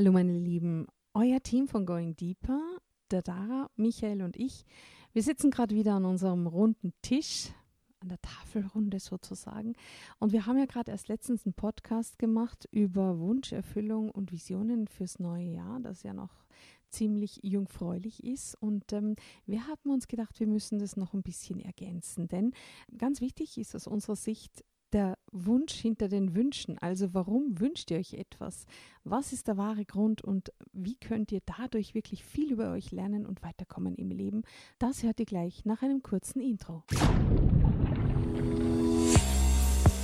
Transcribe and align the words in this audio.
Hallo 0.00 0.12
meine 0.12 0.38
Lieben, 0.38 0.86
euer 1.12 1.42
Team 1.42 1.68
von 1.68 1.84
Going 1.84 2.16
Deeper, 2.16 2.58
der 3.10 3.20
Dara, 3.20 3.68
Michael 3.76 4.22
und 4.22 4.34
ich, 4.34 4.64
wir 5.12 5.22
sitzen 5.22 5.50
gerade 5.50 5.74
wieder 5.74 5.92
an 5.92 6.06
unserem 6.06 6.46
runden 6.46 6.94
Tisch, 7.02 7.50
an 7.98 8.08
der 8.08 8.18
Tafelrunde 8.22 8.98
sozusagen. 8.98 9.74
Und 10.18 10.32
wir 10.32 10.46
haben 10.46 10.56
ja 10.56 10.64
gerade 10.64 10.90
erst 10.90 11.08
letztens 11.08 11.44
einen 11.44 11.52
Podcast 11.52 12.18
gemacht 12.18 12.66
über 12.70 13.18
Wunscherfüllung 13.18 14.10
und 14.10 14.32
Visionen 14.32 14.88
fürs 14.88 15.18
neue 15.18 15.44
Jahr, 15.44 15.80
das 15.80 16.02
ja 16.02 16.14
noch 16.14 16.46
ziemlich 16.88 17.40
jungfräulich 17.42 18.24
ist. 18.24 18.54
Und 18.54 18.94
ähm, 18.94 19.16
wir 19.44 19.66
haben 19.66 19.90
uns 19.90 20.08
gedacht, 20.08 20.40
wir 20.40 20.46
müssen 20.46 20.78
das 20.78 20.96
noch 20.96 21.12
ein 21.12 21.22
bisschen 21.22 21.60
ergänzen. 21.60 22.26
Denn 22.26 22.54
ganz 22.96 23.20
wichtig 23.20 23.58
ist 23.58 23.76
aus 23.76 23.86
unserer 23.86 24.16
Sicht, 24.16 24.64
der 24.92 25.18
Wunsch 25.30 25.74
hinter 25.74 26.08
den 26.08 26.34
Wünschen. 26.34 26.78
Also 26.78 27.14
warum 27.14 27.60
wünscht 27.60 27.90
ihr 27.90 27.98
euch 27.98 28.14
etwas? 28.14 28.66
Was 29.04 29.32
ist 29.32 29.48
der 29.48 29.56
wahre 29.56 29.84
Grund 29.84 30.22
und 30.22 30.52
wie 30.72 30.96
könnt 30.96 31.32
ihr 31.32 31.40
dadurch 31.44 31.94
wirklich 31.94 32.24
viel 32.24 32.52
über 32.52 32.72
euch 32.72 32.90
lernen 32.90 33.26
und 33.26 33.42
weiterkommen 33.42 33.94
im 33.96 34.10
Leben? 34.10 34.42
Das 34.78 35.02
hört 35.02 35.20
ihr 35.20 35.26
gleich 35.26 35.64
nach 35.64 35.82
einem 35.82 36.02
kurzen 36.02 36.40
Intro. 36.40 36.82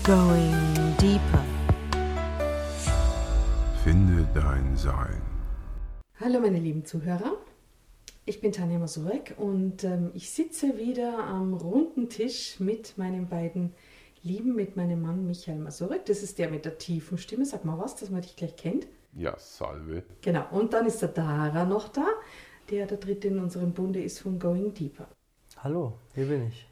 Going 0.04 0.54
deeper. 1.00 1.44
Finde 3.82 4.26
dein 4.34 4.76
Sein. 4.76 5.22
Hallo 6.18 6.40
meine 6.40 6.58
lieben 6.58 6.84
Zuhörer. 6.84 7.36
Ich 8.24 8.40
bin 8.40 8.50
Tanja 8.50 8.78
Masurek 8.78 9.34
und 9.36 9.84
ähm, 9.84 10.10
ich 10.14 10.30
sitze 10.30 10.78
wieder 10.78 11.24
am 11.24 11.54
runden 11.54 12.08
Tisch 12.08 12.58
mit 12.58 12.98
meinen 12.98 13.28
beiden 13.28 13.72
Lieben 14.26 14.56
mit 14.56 14.74
meinem 14.76 15.02
Mann 15.02 15.24
Michael 15.24 15.58
Masurek. 15.58 16.04
Das 16.06 16.24
ist 16.24 16.38
der 16.40 16.50
mit 16.50 16.64
der 16.64 16.78
tiefen 16.78 17.16
Stimme. 17.16 17.46
Sag 17.46 17.64
mal 17.64 17.78
was, 17.78 17.94
dass 17.94 18.10
man 18.10 18.22
dich 18.22 18.34
gleich 18.34 18.56
kennt. 18.56 18.88
Ja, 19.12 19.38
salve. 19.38 20.02
Genau. 20.20 20.44
Und 20.50 20.72
dann 20.72 20.84
ist 20.84 21.00
der 21.00 21.10
Dara 21.10 21.64
noch 21.64 21.88
da, 21.88 22.08
der 22.68 22.86
der 22.86 22.98
dritte 22.98 23.28
in 23.28 23.38
unserem 23.38 23.72
Bunde 23.72 24.02
ist 24.02 24.18
von 24.18 24.40
Going 24.40 24.74
Deeper. 24.74 25.06
Hallo, 25.58 25.92
hier 26.14 26.26
bin 26.26 26.48
ich. 26.48 26.66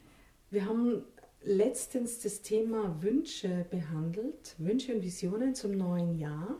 Wir 0.50 0.66
haben 0.66 1.04
letztens 1.44 2.20
das 2.20 2.42
Thema 2.42 3.00
Wünsche 3.00 3.66
behandelt, 3.70 4.56
Wünsche 4.58 4.92
und 4.92 5.02
Visionen 5.02 5.54
zum 5.54 5.76
neuen 5.76 6.18
Jahr. 6.18 6.56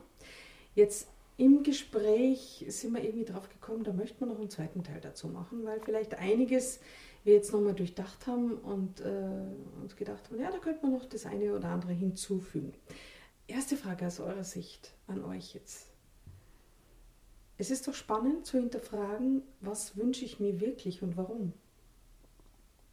Jetzt 0.75 1.09
im 1.35 1.63
Gespräch 1.63 2.65
sind 2.69 2.93
wir 2.93 3.03
irgendwie 3.03 3.25
drauf 3.25 3.49
gekommen, 3.49 3.83
da 3.83 3.91
möchte 3.91 4.21
man 4.21 4.29
noch 4.29 4.39
einen 4.39 4.49
zweiten 4.49 4.83
Teil 4.83 5.01
dazu 5.01 5.27
machen, 5.27 5.65
weil 5.65 5.81
vielleicht 5.81 6.17
einiges 6.17 6.79
wir 7.25 7.33
jetzt 7.33 7.51
nochmal 7.51 7.73
durchdacht 7.73 8.27
haben 8.27 8.53
und 8.59 9.01
äh, 9.01 9.29
uns 9.81 9.95
gedacht 9.95 10.29
haben, 10.29 10.39
ja, 10.39 10.51
da 10.51 10.59
könnte 10.59 10.83
man 10.83 10.93
noch 10.93 11.05
das 11.05 11.25
eine 11.25 11.53
oder 11.53 11.69
andere 11.69 11.91
hinzufügen. 11.91 12.73
Erste 13.47 13.75
Frage 13.75 14.05
aus 14.07 14.19
eurer 14.19 14.43
Sicht 14.43 14.93
an 15.07 15.23
euch 15.23 15.55
jetzt. 15.55 15.87
Es 17.57 17.71
ist 17.71 17.87
doch 17.87 17.93
spannend 17.93 18.45
zu 18.45 18.59
hinterfragen, 18.59 19.41
was 19.59 19.97
wünsche 19.97 20.23
ich 20.23 20.39
mir 20.39 20.59
wirklich 20.59 21.01
und 21.01 21.17
warum. 21.17 21.53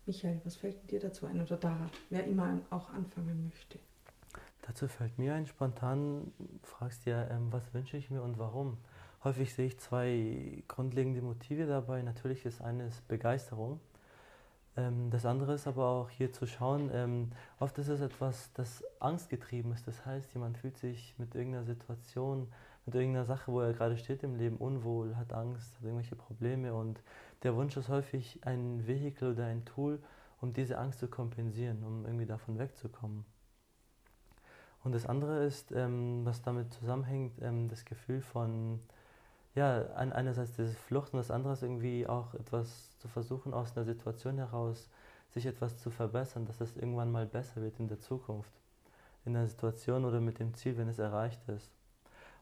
Michael, 0.06 0.40
was 0.44 0.56
fällt 0.56 0.90
dir 0.90 0.98
dazu 0.98 1.26
ein 1.26 1.40
oder 1.40 1.56
Dara, 1.56 1.90
wer 2.10 2.24
immer 2.24 2.60
auch 2.70 2.90
anfangen 2.90 3.44
möchte? 3.44 3.78
Dazu 4.62 4.88
fällt 4.88 5.18
mir 5.18 5.34
ein, 5.34 5.46
spontan 5.46 6.32
fragst 6.62 7.04
ja, 7.04 7.28
ähm, 7.28 7.52
was 7.52 7.74
wünsche 7.74 7.96
ich 7.96 8.10
mir 8.10 8.22
und 8.22 8.38
warum. 8.38 8.78
Häufig 9.24 9.52
sehe 9.52 9.66
ich 9.66 9.78
zwei 9.78 10.62
grundlegende 10.68 11.20
Motive 11.20 11.66
dabei. 11.66 12.02
Natürlich 12.02 12.44
ist 12.46 12.62
eines 12.62 13.00
Begeisterung 13.02 13.80
ähm, 14.76 15.10
das 15.10 15.26
andere 15.26 15.54
ist 15.54 15.66
aber 15.66 15.86
auch 15.86 16.10
hier 16.10 16.32
zu 16.32 16.46
schauen, 16.46 16.90
ähm, 16.92 17.32
oft 17.58 17.78
ist 17.78 17.88
es 17.88 18.00
etwas, 18.00 18.52
das 18.54 18.82
angstgetrieben 19.00 19.72
ist. 19.72 19.86
Das 19.86 20.04
heißt, 20.06 20.32
jemand 20.32 20.58
fühlt 20.58 20.78
sich 20.78 21.14
mit 21.18 21.34
irgendeiner 21.34 21.64
Situation, 21.64 22.48
mit 22.86 22.94
irgendeiner 22.94 23.26
Sache, 23.26 23.52
wo 23.52 23.60
er 23.60 23.74
gerade 23.74 23.96
steht 23.98 24.22
im 24.22 24.36
Leben, 24.36 24.56
unwohl, 24.56 25.16
hat 25.16 25.32
Angst, 25.32 25.76
hat 25.76 25.84
irgendwelche 25.84 26.16
Probleme 26.16 26.74
und 26.74 27.02
der 27.42 27.54
Wunsch 27.54 27.76
ist 27.76 27.88
häufig 27.88 28.40
ein 28.46 28.86
Vehikel 28.86 29.32
oder 29.32 29.46
ein 29.46 29.64
Tool, 29.64 30.00
um 30.40 30.52
diese 30.52 30.78
Angst 30.78 31.00
zu 31.00 31.08
kompensieren, 31.08 31.84
um 31.84 32.04
irgendwie 32.04 32.26
davon 32.26 32.58
wegzukommen. 32.58 33.24
Und 34.84 34.92
das 34.92 35.06
andere 35.06 35.44
ist, 35.44 35.70
ähm, 35.70 36.24
was 36.24 36.42
damit 36.42 36.72
zusammenhängt, 36.72 37.34
das 37.70 37.84
Gefühl 37.84 38.20
von 38.20 38.80
ja, 39.54 39.84
einerseits 39.94 40.52
diese 40.52 40.72
Flucht 40.72 41.12
und 41.12 41.18
das 41.18 41.30
andere 41.30 41.52
ist 41.52 41.62
irgendwie 41.62 42.06
auch 42.06 42.34
etwas 42.34 42.96
zu 42.98 43.08
versuchen, 43.08 43.52
aus 43.52 43.76
einer 43.76 43.84
Situation 43.84 44.38
heraus 44.38 44.88
sich 45.30 45.46
etwas 45.46 45.78
zu 45.78 45.90
verbessern, 45.90 46.46
dass 46.46 46.60
es 46.60 46.76
irgendwann 46.76 47.10
mal 47.10 47.26
besser 47.26 47.62
wird 47.62 47.78
in 47.78 47.88
der 47.88 48.00
Zukunft. 48.00 48.52
In 49.24 49.34
der 49.34 49.46
Situation 49.46 50.04
oder 50.04 50.20
mit 50.20 50.38
dem 50.38 50.54
Ziel, 50.54 50.76
wenn 50.76 50.88
es 50.88 50.98
erreicht 50.98 51.40
ist. 51.48 51.70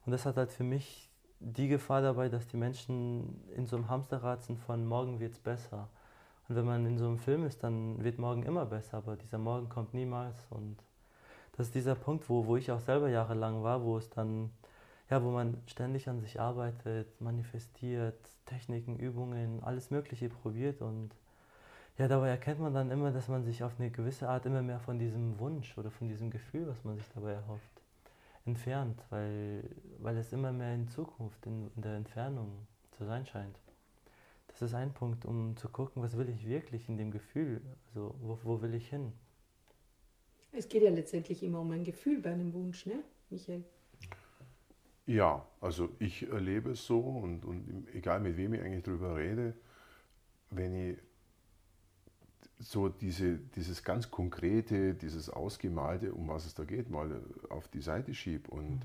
Und 0.07 0.13
das 0.13 0.25
hat 0.25 0.37
halt 0.37 0.51
für 0.51 0.65
mich 0.65 1.11
die 1.41 1.69
Gefahr 1.69 2.03
dabei, 2.03 2.29
dass 2.29 2.47
die 2.49 2.57
Menschen 2.57 3.43
in 3.55 3.67
so 3.67 3.77
einem 3.77 3.89
Hamsterrad 3.89 4.43
sind 4.43 4.59
von 4.59 4.87
morgen 4.87 5.21
wird 5.21 5.33
es 5.33 5.39
besser. 5.39 5.89
Und 6.49 6.57
wenn 6.57 6.65
man 6.65 6.87
in 6.87 6.99
so 6.99 7.07
einem 7.07 7.19
Film 7.19 7.45
ist, 7.45 7.63
dann 7.63 8.03
wird 8.03 8.19
morgen 8.19 8.43
immer 8.43 8.67
besser, 8.67 8.99
aber 8.99 9.17
dieser 9.17 9.39
Morgen 9.39 9.69
kommt 9.69 9.95
niemals. 9.95 10.47
Und 10.51 10.77
das 11.57 11.69
ist 11.69 11.75
dieser 11.75 11.95
Punkt, 11.95 12.29
wo, 12.29 12.47
wo 12.47 12.57
ich 12.57 12.71
auch 12.71 12.81
selber 12.81 13.09
jahrelang 13.09 13.63
war, 13.63 13.83
wo 13.83 13.97
es 13.97 14.11
dann 14.11 14.51
ja, 15.11 15.23
wo 15.25 15.31
man 15.31 15.61
ständig 15.67 16.09
an 16.09 16.21
sich 16.21 16.41
arbeitet, 16.41 17.21
manifestiert, 17.21 18.19
Techniken, 18.47 18.97
Übungen, 18.97 19.63
alles 19.63 19.91
Mögliche 19.91 20.29
probiert 20.29 20.81
und 20.81 21.11
ja, 21.99 22.09
dabei 22.09 22.29
erkennt 22.29 22.61
man 22.61 22.73
dann 22.73 22.91
immer, 22.91 23.11
dass 23.11 23.29
man 23.29 23.45
sich 23.45 23.63
auf 23.63 23.73
eine 23.79 23.91
gewisse 23.91 24.29
Art 24.29 24.47
immer 24.47 24.63
mehr 24.63 24.81
von 24.81 24.99
diesem 24.99 25.39
Wunsch 25.39 25.77
oder 25.77 25.91
von 25.91 26.09
diesem 26.09 26.31
Gefühl, 26.31 26.67
was 26.67 26.83
man 26.85 26.97
sich 26.97 27.07
dabei 27.15 27.33
erhofft, 27.33 27.83
entfernt, 28.47 29.03
weil, 29.11 29.65
weil 29.99 30.17
es 30.17 30.33
immer 30.33 30.53
mehr 30.53 30.75
in 30.75 30.89
Zukunft, 30.89 31.45
in, 31.45 31.71
in 31.77 31.83
der 31.83 31.97
Entfernung 31.97 32.67
zu 32.93 33.05
sein 33.05 33.27
scheint. 33.27 33.59
Das 34.47 34.63
ist 34.63 34.75
ein 34.75 34.93
Punkt, 34.93 35.27
um 35.27 35.57
zu 35.57 35.69
gucken, 35.69 36.03
was 36.03 36.17
will 36.17 36.29
ich 36.29 36.47
wirklich 36.47 36.89
in 36.89 36.97
dem 36.97 37.11
Gefühl, 37.11 37.61
also 37.89 38.15
wo, 38.21 38.39
wo 38.45 38.63
will 38.63 38.75
ich 38.75 38.89
hin? 38.89 39.13
Es 40.53 40.69
geht 40.69 40.83
ja 40.83 40.91
letztendlich 40.91 41.43
immer 41.43 41.61
um 41.61 41.71
ein 41.71 41.85
Gefühl 41.85 42.21
bei 42.21 42.33
einem 42.33 42.53
Wunsch, 42.53 42.87
ne, 42.87 43.05
Michael? 43.29 43.63
Ja, 45.11 45.45
also 45.61 45.89
ich 45.99 46.31
erlebe 46.31 46.71
es 46.71 46.87
so 46.87 47.01
und, 47.01 47.45
und 47.45 47.93
egal 47.97 48.21
mit 48.21 48.37
wem 48.37 48.55
ich 48.55 48.63
eigentlich 48.63 48.85
darüber 48.85 49.17
rede, 49.17 49.55
wenn 50.51 50.73
ich 50.73 50.99
so 52.61 52.89
diese, 52.89 53.39
dieses 53.39 53.83
ganz 53.83 54.13
konkrete, 54.13 54.95
dieses 54.95 55.29
Ausgemalte, 55.29 56.15
um 56.15 56.29
was 56.29 56.47
es 56.47 56.55
da 56.55 56.63
geht, 56.63 56.91
mal 56.91 57.25
auf 57.49 57.67
die 57.67 57.81
Seite 57.81 58.15
schiebe 58.15 58.53
und, 58.53 58.75
mhm. 58.75 58.83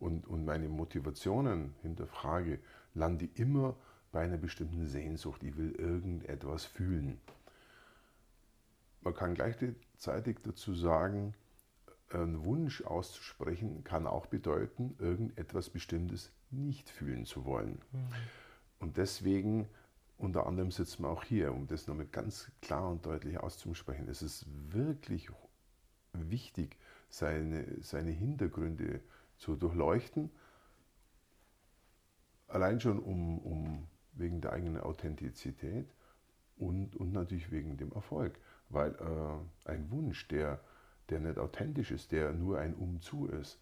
und, 0.00 0.26
und 0.26 0.44
meine 0.44 0.68
Motivationen 0.68 1.72
hinterfrage, 1.82 2.58
lande 2.94 3.26
ich 3.26 3.38
immer 3.38 3.76
bei 4.10 4.22
einer 4.22 4.38
bestimmten 4.38 4.88
Sehnsucht. 4.88 5.40
Ich 5.44 5.56
will 5.56 5.70
irgendetwas 5.76 6.64
fühlen. 6.64 7.20
Man 9.02 9.14
kann 9.14 9.34
gleichzeitig 9.34 10.38
dazu 10.42 10.74
sagen, 10.74 11.32
einen 12.10 12.44
Wunsch 12.44 12.82
auszusprechen 12.82 13.84
kann 13.84 14.06
auch 14.06 14.26
bedeuten, 14.26 14.96
irgendetwas 14.98 15.70
Bestimmtes 15.70 16.32
nicht 16.50 16.90
fühlen 16.90 17.24
zu 17.24 17.44
wollen. 17.44 17.80
Mhm. 17.92 18.08
Und 18.80 18.96
deswegen, 18.96 19.68
unter 20.18 20.46
anderem 20.46 20.70
sitzen 20.70 21.04
wir 21.04 21.10
auch 21.10 21.24
hier, 21.24 21.52
um 21.52 21.66
das 21.66 21.86
nochmal 21.86 22.06
ganz 22.06 22.50
klar 22.60 22.90
und 22.90 23.06
deutlich 23.06 23.38
auszusprechen. 23.38 24.08
Es 24.08 24.22
ist 24.22 24.46
wirklich 24.72 25.30
wichtig, 26.12 26.76
seine, 27.08 27.66
seine 27.82 28.10
Hintergründe 28.10 29.00
zu 29.36 29.56
durchleuchten, 29.56 30.30
allein 32.48 32.80
schon 32.80 32.98
um, 32.98 33.38
um 33.38 33.86
wegen 34.12 34.40
der 34.40 34.52
eigenen 34.52 34.80
Authentizität 34.80 35.88
und, 36.56 36.96
und 36.96 37.12
natürlich 37.12 37.50
wegen 37.50 37.76
dem 37.76 37.92
Erfolg. 37.92 38.38
Weil 38.68 38.94
äh, 38.94 39.68
ein 39.68 39.90
Wunsch, 39.90 40.28
der 40.28 40.60
der 41.10 41.20
nicht 41.20 41.38
authentisch 41.38 41.90
ist, 41.90 42.12
der 42.12 42.32
nur 42.32 42.58
ein 42.58 42.74
Umzu 42.74 43.26
ist, 43.26 43.58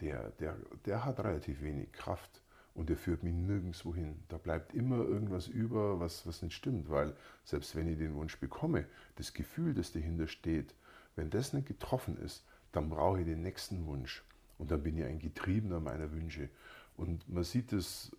der, 0.00 0.30
der, 0.40 0.56
der 0.84 1.04
hat 1.04 1.20
relativ 1.20 1.62
wenig 1.62 1.92
Kraft 1.92 2.42
und 2.74 2.88
der 2.88 2.96
führt 2.96 3.22
mich 3.22 3.34
nirgendwo 3.34 3.94
hin. 3.94 4.16
Da 4.28 4.38
bleibt 4.38 4.74
immer 4.74 4.98
irgendwas 4.98 5.48
über, 5.48 5.98
was, 5.98 6.26
was 6.26 6.42
nicht 6.42 6.54
stimmt, 6.54 6.90
weil 6.90 7.14
selbst 7.44 7.74
wenn 7.74 7.88
ich 7.88 7.98
den 7.98 8.14
Wunsch 8.14 8.38
bekomme, 8.38 8.86
das 9.16 9.34
Gefühl, 9.34 9.74
das 9.74 9.92
dahinter 9.92 10.28
steht, 10.28 10.74
wenn 11.16 11.30
das 11.30 11.52
nicht 11.52 11.66
getroffen 11.66 12.16
ist, 12.18 12.44
dann 12.72 12.90
brauche 12.90 13.20
ich 13.20 13.26
den 13.26 13.42
nächsten 13.42 13.86
Wunsch 13.86 14.22
und 14.58 14.70
dann 14.70 14.82
bin 14.82 14.96
ich 14.96 15.04
ein 15.04 15.18
Getriebener 15.18 15.80
meiner 15.80 16.12
Wünsche. 16.12 16.48
Und 16.96 17.28
man 17.28 17.44
sieht 17.44 17.72
es 17.72 18.14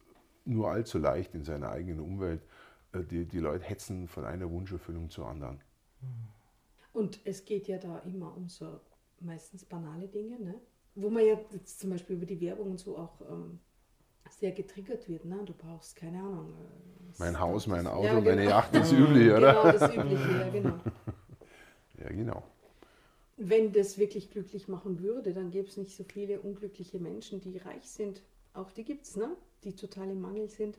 nur 0.46 0.72
allzu 0.72 0.98
leicht 0.98 1.36
in 1.36 1.44
seiner 1.44 1.70
eigenen 1.70 2.00
Umwelt. 2.00 2.42
Äh, 2.94 3.04
die, 3.04 3.26
die 3.26 3.40
Leute 3.40 3.66
hetzen 3.66 4.08
von 4.08 4.26
einer 4.26 4.50
Wunscherfüllung 4.50 5.10
zur 5.10 5.28
anderen. 5.28 5.62
Mhm. 6.02 6.39
Und 6.94 7.20
es 7.24 7.46
geht 7.46 7.68
ja 7.68 7.78
da 7.78 8.00
immer 8.00 8.36
um 8.36 8.50
so 8.50 8.80
meistens 9.20 9.66
banale 9.66 10.08
Dinge, 10.08 10.40
ne? 10.40 10.56
wo 10.96 11.10
man 11.10 11.26
ja 11.26 11.40
jetzt 11.54 11.80
zum 11.80 11.92
Beispiel 11.92 12.16
über 12.16 12.26
die 12.26 12.40
Werbung 12.42 12.72
und 12.72 12.80
so 12.80 12.98
auch 12.98 13.22
ähm, 13.30 13.60
sehr 14.30 14.52
getriggert 14.52 15.08
wird. 15.08 15.26
Ne? 15.26 15.40
Du 15.46 15.54
brauchst 15.54 15.96
keine 15.96 16.20
Ahnung. 16.20 16.54
Äh, 16.54 17.20
mein 17.20 17.40
Haus, 17.40 17.68
mein 17.68 17.88
Auto, 17.88 18.06
ja, 18.06 18.20
genau. 18.20 18.30
meine 18.30 18.46
Yacht, 18.46 18.70
das 18.76 18.92
Übliche, 18.92 19.38
oder? 19.38 19.54
Genau, 19.54 19.72
das 19.72 19.96
Übliche, 19.96 20.32
ja, 20.32 20.50
genau. 20.50 20.80
ja, 22.00 22.10
genau. 22.10 22.44
Wenn 23.38 23.72
das 23.72 23.98
wirklich 23.98 24.32
glücklich 24.32 24.68
machen 24.68 25.00
würde, 25.00 25.34
dann 25.34 25.50
gäbe 25.52 25.68
es 25.68 25.78
nicht 25.78 25.96
so 25.96 26.04
viele 26.04 26.42
unglückliche 26.42 27.00
Menschen, 27.00 27.40
die 27.40 27.58
reich 27.58 27.90
sind 27.90 28.22
Auch 28.54 28.72
die 28.72 28.84
gibt 28.84 29.06
es, 29.06 29.16
ne? 29.16 29.36
Die 29.64 29.76
total 29.76 30.10
im 30.10 30.20
Mangel 30.20 30.50
sind. 30.50 30.78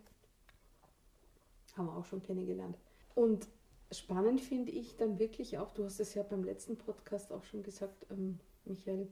Haben 1.74 1.86
wir 1.86 1.96
auch 1.96 2.04
schon 2.04 2.22
kennengelernt. 2.22 2.76
Und 3.14 3.46
spannend 3.92 4.40
finde 4.40 4.70
ich 4.70 4.96
dann 4.96 5.18
wirklich 5.18 5.58
auch, 5.58 5.72
du 5.72 5.84
hast 5.84 6.00
es 6.00 6.14
ja 6.14 6.22
beim 6.22 6.44
letzten 6.44 6.76
Podcast 6.76 7.32
auch 7.32 7.44
schon 7.44 7.62
gesagt, 7.62 8.06
ähm, 8.10 8.38
Michael, 8.64 9.08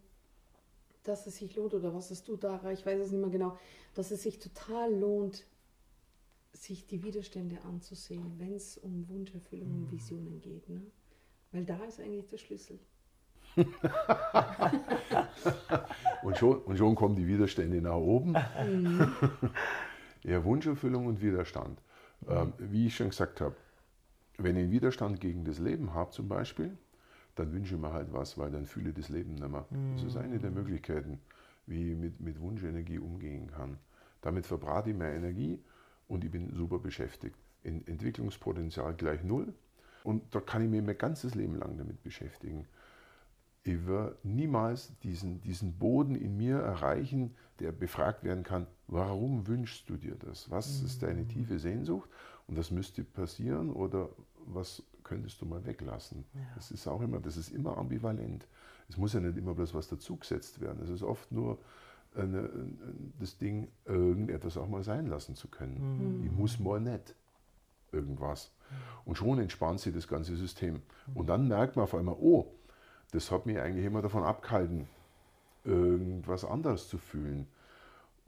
dass 1.02 1.26
es 1.26 1.36
sich 1.36 1.56
lohnt, 1.56 1.74
oder 1.74 1.94
was 1.94 2.10
hast 2.10 2.28
du 2.28 2.36
da, 2.36 2.70
ich 2.70 2.84
weiß 2.84 3.00
es 3.00 3.10
nicht 3.10 3.20
mehr 3.20 3.30
genau, 3.30 3.58
dass 3.94 4.10
es 4.10 4.22
sich 4.22 4.38
total 4.38 4.94
lohnt, 4.94 5.46
sich 6.52 6.86
die 6.86 7.02
Widerstände 7.02 7.62
anzusehen, 7.62 8.38
wenn 8.38 8.54
es 8.54 8.78
um 8.78 9.08
Wunscherfüllung 9.08 9.70
und 9.70 9.86
mhm. 9.86 9.92
Visionen 9.92 10.40
geht. 10.40 10.68
Ne? 10.68 10.82
Weil 11.52 11.64
da 11.64 11.82
ist 11.84 12.00
eigentlich 12.00 12.28
der 12.28 12.38
Schlüssel. 12.38 12.78
und, 16.22 16.36
schon, 16.36 16.58
und 16.62 16.76
schon 16.76 16.94
kommen 16.94 17.16
die 17.16 17.26
Widerstände 17.26 17.80
nach 17.80 17.96
oben. 17.96 18.36
Mhm. 18.64 19.10
ja, 20.24 20.44
Wunscherfüllung 20.44 21.06
und 21.06 21.20
Widerstand. 21.20 21.80
Ähm, 22.28 22.52
wie 22.58 22.86
ich 22.86 22.96
schon 22.96 23.08
gesagt 23.10 23.40
habe, 23.40 23.56
wenn 24.38 24.56
ich 24.56 24.70
Widerstand 24.70 25.20
gegen 25.20 25.44
das 25.44 25.58
Leben 25.58 25.94
habe 25.94 26.10
zum 26.12 26.28
Beispiel, 26.28 26.76
dann 27.34 27.52
wünsche 27.52 27.74
ich 27.74 27.80
mir 27.80 27.92
halt 27.92 28.12
was, 28.12 28.38
weil 28.38 28.50
dann 28.50 28.66
fühle 28.66 28.90
ich 28.90 28.94
das 28.94 29.08
Leben 29.08 29.34
nicht 29.34 29.48
mehr. 29.48 29.66
Mhm. 29.70 29.94
Das 29.94 30.04
ist 30.04 30.16
eine 30.16 30.38
der 30.38 30.50
Möglichkeiten, 30.50 31.20
wie 31.66 31.92
ich 31.92 31.96
mit, 31.96 32.20
mit 32.20 32.40
Wunschenergie 32.40 32.98
umgehen 32.98 33.48
kann. 33.48 33.78
Damit 34.22 34.46
verbrate 34.46 34.90
ich 34.90 34.96
mehr 34.96 35.14
Energie 35.14 35.60
und 36.06 36.24
ich 36.24 36.30
bin 36.30 36.52
super 36.54 36.78
beschäftigt. 36.78 37.36
In 37.62 37.86
Entwicklungspotenzial 37.86 38.94
gleich 38.94 39.22
null 39.24 39.52
und 40.04 40.34
da 40.34 40.40
kann 40.40 40.62
ich 40.62 40.70
mich 40.70 40.82
mein 40.82 40.96
ganzes 40.96 41.34
Leben 41.34 41.56
lang 41.56 41.76
damit 41.76 42.02
beschäftigen. 42.02 42.66
Ich 43.64 43.86
werde 43.86 44.16
niemals 44.22 44.96
diesen, 45.00 45.40
diesen 45.42 45.74
Boden 45.74 46.14
in 46.14 46.36
mir 46.36 46.58
erreichen, 46.58 47.34
der 47.58 47.72
befragt 47.72 48.24
werden 48.24 48.44
kann, 48.44 48.66
warum 48.86 49.46
wünschst 49.46 49.90
du 49.90 49.96
dir 49.96 50.14
das? 50.14 50.50
Was 50.50 50.80
ist 50.82 51.02
deine 51.02 51.22
mhm. 51.22 51.28
tiefe 51.28 51.58
Sehnsucht? 51.58 52.08
Und 52.48 52.58
das 52.58 52.70
müsste 52.70 53.04
passieren 53.04 53.70
oder 53.70 54.08
was 54.46 54.82
könntest 55.04 55.40
du 55.40 55.46
mal 55.46 55.64
weglassen? 55.64 56.24
Ja. 56.34 56.40
Das 56.54 56.70
ist 56.70 56.86
auch 56.86 57.00
immer, 57.00 57.20
das 57.20 57.36
ist 57.36 57.50
immer 57.50 57.76
ambivalent. 57.76 58.46
Es 58.88 58.96
muss 58.96 59.12
ja 59.12 59.20
nicht 59.20 59.36
immer 59.36 59.54
bloß 59.54 59.74
was 59.74 59.88
dazugesetzt 59.88 60.60
werden. 60.60 60.82
Es 60.82 60.88
ist 60.88 61.02
oft 61.02 61.30
nur 61.30 61.58
eine, 62.16 62.48
das 63.18 63.36
Ding, 63.36 63.68
irgendetwas 63.84 64.56
auch 64.56 64.68
mal 64.68 64.82
sein 64.82 65.06
lassen 65.06 65.34
zu 65.34 65.48
können. 65.48 66.20
Mhm. 66.20 66.24
Ich 66.24 66.32
muss 66.32 66.58
mal 66.58 66.80
nicht 66.80 67.14
irgendwas. 67.92 68.50
Und 69.04 69.16
schon 69.16 69.38
entspannt 69.38 69.80
sich 69.80 69.94
das 69.94 70.08
ganze 70.08 70.36
System. 70.36 70.82
Und 71.14 71.28
dann 71.28 71.48
merkt 71.48 71.76
man 71.76 71.84
auf 71.84 71.94
einmal, 71.94 72.16
oh, 72.18 72.52
das 73.12 73.30
hat 73.30 73.46
mich 73.46 73.58
eigentlich 73.58 73.86
immer 73.86 74.02
davon 74.02 74.22
abgehalten, 74.24 74.86
irgendwas 75.64 76.44
anderes 76.44 76.88
zu 76.88 76.98
fühlen. 76.98 77.46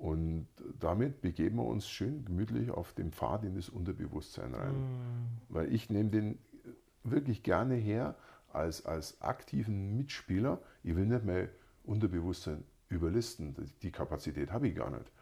Und 0.01 0.47
damit 0.79 1.21
begeben 1.21 1.57
wir 1.57 1.67
uns 1.67 1.87
schön 1.87 2.25
gemütlich 2.25 2.71
auf 2.71 2.95
dem 2.95 3.13
Pfad 3.13 3.45
in 3.45 3.55
das 3.55 3.69
Unterbewusstsein 3.69 4.55
rein. 4.55 4.73
Mm. 4.73 5.27
Weil 5.51 5.75
ich 5.75 5.91
nehme 5.91 6.09
den 6.09 6.39
wirklich 7.05 7.43
gerne 7.43 7.75
her 7.75 8.17
als, 8.51 8.87
als 8.87 9.21
aktiven 9.21 9.99
Mitspieler. 9.99 10.63
Ich 10.83 10.97
will 10.97 11.05
nicht 11.05 11.25
mehr 11.27 11.51
Unterbewusstsein 11.85 12.65
überlisten, 12.89 13.55
die 13.83 13.93
Kapazität 13.93 14.51
habe 14.51 14.69
ich 14.69 14.75
gar 14.75 14.91
nicht, 14.91 15.13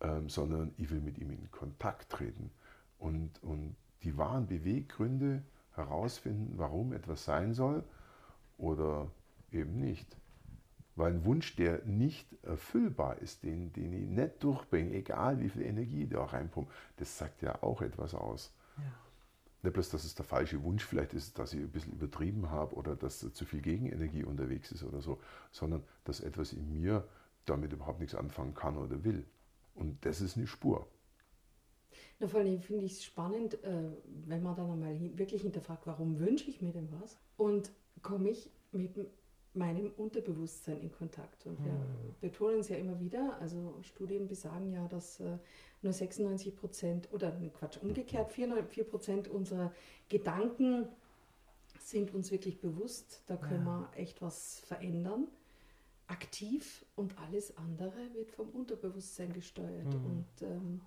ähm, 0.00 0.28
sondern 0.28 0.72
ich 0.76 0.90
will 0.90 1.00
mit 1.00 1.16
ihm 1.18 1.30
in 1.30 1.48
Kontakt 1.52 2.10
treten 2.10 2.50
und, 2.98 3.40
und 3.44 3.76
die 4.02 4.16
wahren 4.16 4.48
Beweggründe 4.48 5.44
herausfinden, 5.74 6.54
warum 6.56 6.92
etwas 6.92 7.24
sein 7.24 7.54
soll 7.54 7.84
oder 8.58 9.10
eben 9.52 9.78
nicht. 9.78 10.16
Weil 10.98 11.12
ein 11.12 11.24
Wunsch, 11.24 11.54
der 11.54 11.84
nicht 11.84 12.26
erfüllbar 12.42 13.18
ist, 13.18 13.44
den, 13.44 13.72
den 13.72 13.92
ich 13.92 14.08
nicht 14.08 14.42
durchbringe, 14.42 14.94
egal 14.94 15.38
wie 15.40 15.48
viel 15.48 15.62
Energie 15.62 16.08
da 16.08 16.24
reinpumpt, 16.24 16.72
das 16.96 17.16
sagt 17.16 17.40
ja 17.40 17.62
auch 17.62 17.82
etwas 17.82 18.16
aus. 18.16 18.52
Ja. 18.76 18.82
Nicht 19.62 19.74
bloß, 19.74 19.90
dass 19.90 20.02
es 20.02 20.16
der 20.16 20.24
falsche 20.24 20.60
Wunsch 20.64 20.84
vielleicht 20.84 21.14
ist, 21.14 21.38
dass 21.38 21.52
ich 21.52 21.60
ein 21.60 21.70
bisschen 21.70 21.92
übertrieben 21.92 22.50
habe 22.50 22.74
oder 22.74 22.96
dass 22.96 23.20
zu 23.20 23.44
viel 23.44 23.60
Gegenenergie 23.60 24.24
unterwegs 24.24 24.72
ist 24.72 24.82
oder 24.82 25.00
so, 25.00 25.20
sondern 25.52 25.84
dass 26.02 26.18
etwas 26.18 26.52
in 26.52 26.72
mir 26.72 27.06
damit 27.44 27.72
überhaupt 27.72 28.00
nichts 28.00 28.16
anfangen 28.16 28.54
kann 28.54 28.76
oder 28.76 29.04
will. 29.04 29.24
Und 29.76 30.04
das 30.04 30.20
ist 30.20 30.36
eine 30.36 30.48
Spur. 30.48 30.88
Na, 32.18 32.26
vor 32.26 32.40
allem 32.40 32.60
finde 32.60 32.86
ich 32.86 32.94
es 32.94 33.04
spannend, 33.04 33.62
äh, 33.62 33.92
wenn 34.26 34.42
man 34.42 34.56
dann 34.56 34.68
einmal 34.68 34.98
wirklich 35.16 35.42
hinterfragt, 35.42 35.86
warum 35.86 36.18
wünsche 36.18 36.50
ich 36.50 36.60
mir 36.60 36.72
denn 36.72 36.88
was? 37.00 37.16
Und 37.36 37.70
komme 38.02 38.30
ich 38.30 38.50
mit 38.72 38.96
meinem 39.58 39.90
Unterbewusstsein 39.96 40.80
in 40.80 40.92
Kontakt. 40.92 41.46
Und 41.46 41.62
wir 41.64 41.72
mhm. 41.72 42.14
betonen 42.20 42.60
es 42.60 42.68
ja 42.68 42.76
immer 42.76 42.98
wieder, 43.00 43.38
also 43.40 43.74
Studien 43.82 44.28
besagen 44.28 44.72
ja, 44.72 44.86
dass 44.88 45.20
äh, 45.20 45.38
nur 45.82 45.92
96 45.92 46.56
Prozent, 46.56 47.08
oder 47.12 47.32
Quatsch, 47.52 47.78
umgekehrt, 47.82 48.32
4 48.32 48.84
Prozent 48.84 49.28
unserer 49.28 49.72
Gedanken 50.08 50.88
sind 51.80 52.14
uns 52.14 52.30
wirklich 52.30 52.60
bewusst. 52.60 53.22
Da 53.26 53.36
können 53.36 53.66
ja. 53.66 53.90
wir 53.94 54.00
echt 54.00 54.22
was 54.22 54.60
verändern. 54.60 55.28
Aktiv 56.06 56.86
und 56.96 57.18
alles 57.18 57.56
andere 57.58 58.14
wird 58.14 58.30
vom 58.30 58.48
Unterbewusstsein 58.48 59.32
gesteuert. 59.32 59.84
Mhm. 59.84 60.04
Und 60.06 60.42
ähm, 60.42 60.80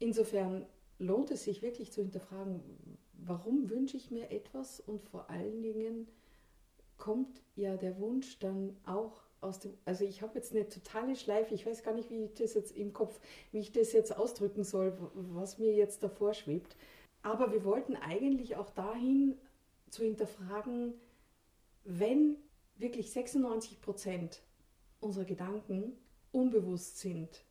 Insofern 0.00 0.64
lohnt 0.98 1.30
es 1.30 1.44
sich 1.44 1.62
wirklich 1.62 1.92
zu 1.92 2.00
hinterfragen, 2.00 2.62
warum 3.12 3.68
wünsche 3.68 3.98
ich 3.98 4.10
mir 4.10 4.30
etwas 4.30 4.80
und 4.80 5.02
vor 5.02 5.28
allen 5.30 5.62
Dingen 5.62 6.08
kommt 7.00 7.42
ja 7.56 7.76
der 7.76 7.98
Wunsch 7.98 8.38
dann 8.38 8.76
auch 8.86 9.22
aus 9.40 9.58
dem, 9.58 9.72
also 9.84 10.04
ich 10.04 10.22
habe 10.22 10.34
jetzt 10.36 10.54
eine 10.54 10.68
totale 10.68 11.16
Schleife, 11.16 11.54
ich 11.54 11.66
weiß 11.66 11.82
gar 11.82 11.94
nicht, 11.94 12.10
wie 12.10 12.24
ich 12.24 12.34
das 12.34 12.54
jetzt 12.54 12.76
im 12.76 12.92
Kopf, 12.92 13.18
wie 13.50 13.58
ich 13.58 13.72
das 13.72 13.92
jetzt 13.92 14.16
ausdrücken 14.16 14.62
soll, 14.62 14.96
was 15.14 15.58
mir 15.58 15.74
jetzt 15.74 16.02
davor 16.02 16.34
schwebt. 16.34 16.76
Aber 17.22 17.52
wir 17.52 17.64
wollten 17.64 17.96
eigentlich 17.96 18.56
auch 18.56 18.70
dahin 18.70 19.36
zu 19.88 20.04
hinterfragen, 20.04 20.94
wenn 21.84 22.36
wirklich 22.76 23.10
96 23.10 23.80
Prozent 23.80 24.42
unserer 25.00 25.24
Gedanken 25.24 25.96
unbewusst 26.32 26.98
sind, 26.98 27.44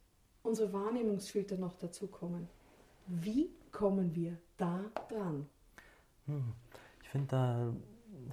unsere 0.44 0.72
Wahrnehmungsfilter 0.72 1.58
noch 1.58 1.74
dazukommen. 1.74 2.48
Wie 3.08 3.50
kommen 3.72 4.16
wir 4.16 4.38
da 4.58 4.86
dran? 5.10 5.50
Hm. 6.28 6.54
Ich 7.02 7.10
finde, 7.10 7.28
da 7.28 7.74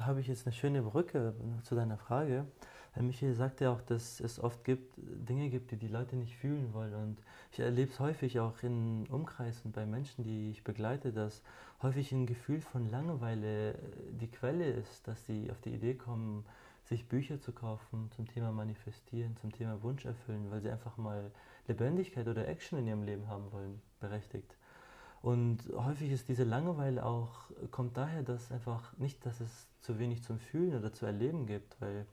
habe 0.00 0.20
ich 0.20 0.26
jetzt 0.26 0.46
eine 0.46 0.54
schöne 0.54 0.82
Brücke 0.82 1.34
zu 1.62 1.74
deiner 1.74 1.96
Frage. 1.96 2.46
Weil 2.94 3.04
Michael 3.04 3.34
sagt 3.34 3.60
ja 3.60 3.70
auch, 3.72 3.82
dass 3.82 4.20
es 4.20 4.40
oft 4.40 4.64
gibt, 4.64 4.94
Dinge 4.96 5.50
gibt, 5.50 5.70
die 5.70 5.76
die 5.76 5.88
Leute 5.88 6.16
nicht 6.16 6.34
fühlen 6.36 6.72
wollen. 6.72 6.94
Und 6.94 7.18
ich 7.52 7.60
erlebe 7.60 7.90
es 7.90 8.00
häufig 8.00 8.40
auch 8.40 8.62
in 8.62 9.06
Umkreisen 9.10 9.70
bei 9.70 9.84
Menschen, 9.84 10.24
die 10.24 10.50
ich 10.50 10.64
begleite, 10.64 11.12
dass 11.12 11.42
häufig 11.82 12.10
ein 12.12 12.26
Gefühl 12.26 12.62
von 12.62 12.88
Langeweile 12.88 13.74
die 14.18 14.30
Quelle 14.30 14.66
ist, 14.66 15.06
dass 15.06 15.26
sie 15.26 15.50
auf 15.50 15.60
die 15.60 15.74
Idee 15.74 15.94
kommen, 15.94 16.46
sich 16.84 17.06
Bücher 17.06 17.38
zu 17.40 17.52
kaufen 17.52 18.10
zum 18.14 18.26
Thema 18.28 18.50
Manifestieren, 18.50 19.36
zum 19.36 19.52
Thema 19.52 19.82
Wunsch 19.82 20.06
erfüllen, 20.06 20.50
weil 20.50 20.62
sie 20.62 20.70
einfach 20.70 20.96
mal 20.96 21.30
Lebendigkeit 21.66 22.26
oder 22.28 22.48
Action 22.48 22.78
in 22.78 22.86
ihrem 22.86 23.02
Leben 23.02 23.28
haben 23.28 23.52
wollen, 23.52 23.82
berechtigt. 24.00 24.56
Und 25.26 25.58
häufig 25.74 26.12
ist 26.12 26.28
diese 26.28 26.44
Langeweile 26.44 27.04
auch, 27.04 27.50
kommt 27.72 27.96
daher, 27.96 28.22
dass 28.22 28.52
einfach 28.52 28.96
nicht, 28.96 29.26
dass 29.26 29.40
es 29.40 29.66
zu 29.80 29.98
wenig 29.98 30.22
zum 30.22 30.38
Fühlen 30.38 30.78
oder 30.78 30.92
zu 30.92 31.04
erleben 31.04 31.46
gibt, 31.46 31.80
weil 31.80 32.06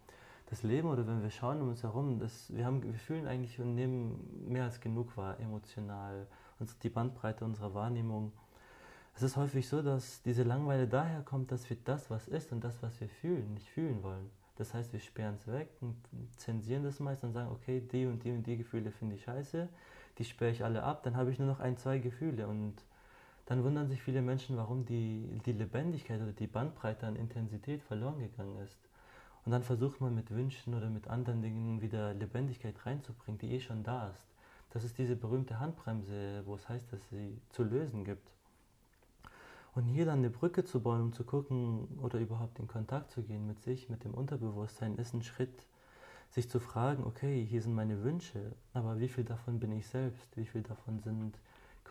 das 0.48 0.64
Leben 0.64 0.90
oder 0.90 1.06
wenn 1.06 1.22
wir 1.22 1.30
schauen 1.30 1.62
um 1.62 1.70
uns 1.70 1.84
herum, 1.84 2.18
das, 2.18 2.52
wir, 2.52 2.66
haben, 2.66 2.82
wir 2.82 2.96
fühlen 2.96 3.28
eigentlich 3.28 3.60
und 3.60 3.76
nehmen 3.76 4.48
mehr 4.52 4.64
als 4.64 4.82
genug 4.82 5.16
wahr, 5.16 5.40
emotional, 5.40 6.26
und 6.58 6.84
die 6.84 6.90
Bandbreite 6.90 7.46
unserer 7.46 7.76
Wahrnehmung. 7.76 8.32
Es 9.14 9.22
ist 9.22 9.38
häufig 9.38 9.70
so, 9.70 9.84
dass 9.84 10.24
diese 10.24 10.42
Langeweile 10.42 10.88
daher 10.88 11.22
kommt, 11.22 11.52
dass 11.52 11.70
wir 11.70 11.78
das, 11.86 12.10
was 12.10 12.28
ist 12.28 12.52
und 12.52 12.64
das, 12.64 12.82
was 12.82 13.00
wir 13.00 13.10
fühlen, 13.10 13.54
nicht 13.54 13.70
fühlen 13.70 14.02
wollen. 14.02 14.32
Das 14.56 14.74
heißt, 14.74 14.92
wir 14.92 15.00
sperren 15.00 15.36
es 15.36 15.46
weg 15.46 15.70
und 15.82 15.98
zensieren 16.38 16.84
das 16.84 17.00
meist 17.00 17.24
und 17.24 17.34
sagen, 17.34 17.52
okay, 17.52 17.80
die 17.80 18.08
und 18.08 18.24
die 18.24 18.32
und 18.32 18.48
die 18.48 18.58
Gefühle 18.58 18.90
finde 18.90 19.18
ich 19.18 19.24
scheiße, 19.26 19.70
die 20.18 20.26
sperre 20.26 20.50
ich 20.50 20.64
alle 20.64 20.82
ab, 20.82 21.04
dann 21.04 21.16
habe 21.16 21.30
ich 21.30 21.38
nur 21.38 21.48
noch 21.48 21.60
ein, 21.60 21.78
zwei 21.78 22.00
Gefühle 22.00 22.48
und 22.48 22.74
dann 23.46 23.64
wundern 23.64 23.90
sich 23.90 24.02
viele 24.02 24.22
Menschen, 24.22 24.56
warum 24.58 24.86
die, 24.86 25.42
die 25.46 25.52
Lebendigkeit 25.52 26.22
oder 26.22 26.32
die 26.32 26.48
Bandbreite 26.48 27.06
an 27.06 27.16
Intensität 27.16 27.84
verloren 27.84 28.20
gegangen 28.20 28.58
ist. 28.64 28.78
Und 29.46 29.52
dann 29.52 29.64
versucht 29.64 30.00
man 30.00 30.16
mit 30.16 30.32
Wünschen 30.32 30.74
oder 30.74 30.90
mit 30.90 31.08
anderen 31.08 31.42
Dingen 31.42 31.82
wieder 31.82 32.14
Lebendigkeit 32.14 32.86
reinzubringen, 32.86 33.40
die 33.40 33.52
eh 33.52 33.60
schon 33.60 33.84
da 33.84 34.10
ist. 34.10 34.28
Das 34.70 34.84
ist 34.84 34.98
diese 34.98 35.16
berühmte 35.16 35.60
Handbremse, 35.60 36.44
wo 36.46 36.56
es 36.56 36.68
heißt, 36.68 36.92
dass 36.94 37.10
sie 37.10 37.38
zu 37.50 37.64
lösen 37.64 38.06
gibt. 38.06 38.32
Und 39.76 39.86
hier 39.86 40.06
dann 40.06 40.20
eine 40.20 40.30
Brücke 40.30 40.64
zu 40.64 40.80
bauen, 40.80 41.02
um 41.02 41.14
zu 41.14 41.24
gucken 41.24 41.88
oder 42.02 42.20
überhaupt 42.20 42.60
in 42.60 42.68
Kontakt 42.68 43.12
zu 43.12 43.24
gehen 43.24 43.46
mit 43.46 43.60
sich, 43.62 43.90
mit 43.90 44.04
dem 44.04 44.14
Unterbewusstsein, 44.14 44.98
ist 44.98 45.14
ein 45.14 45.24
Schritt, 45.24 45.68
sich 46.30 46.50
zu 46.50 46.60
fragen, 46.60 47.04
okay, 47.04 47.46
hier 47.46 47.62
sind 47.62 47.74
meine 47.74 48.04
Wünsche, 48.04 48.54
aber 48.74 49.00
wie 49.00 49.08
viel 49.08 49.24
davon 49.24 49.60
bin 49.60 49.72
ich 49.72 49.88
selbst? 49.88 50.36
Wie 50.38 50.46
viel 50.46 50.64
davon 50.64 51.00
sind 51.00 51.38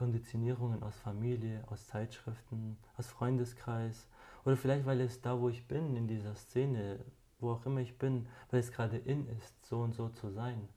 Konditionierungen 0.02 0.82
aus 0.82 0.96
Familie, 0.96 1.62
aus 1.70 1.86
Zeitschriften, 1.86 2.76
aus 2.96 3.06
Freundeskreis? 3.06 4.08
Oder 4.44 4.56
vielleicht, 4.56 4.84
weil 4.84 5.00
es 5.00 5.20
da, 5.20 5.40
wo 5.40 5.48
ich 5.48 5.68
bin, 5.68 5.94
in 5.94 6.08
dieser 6.08 6.34
Szene, 6.34 6.98
wo 7.38 7.52
auch 7.52 7.64
immer 7.66 7.78
ich 7.78 7.96
bin, 7.98 8.26
weil 8.50 8.58
es 8.58 8.72
gerade 8.72 8.96
in 8.96 9.28
ist, 9.28 9.64
so 9.64 9.78
und 9.78 9.94
so 9.94 10.08
zu 10.08 10.30
sein. 10.30 10.68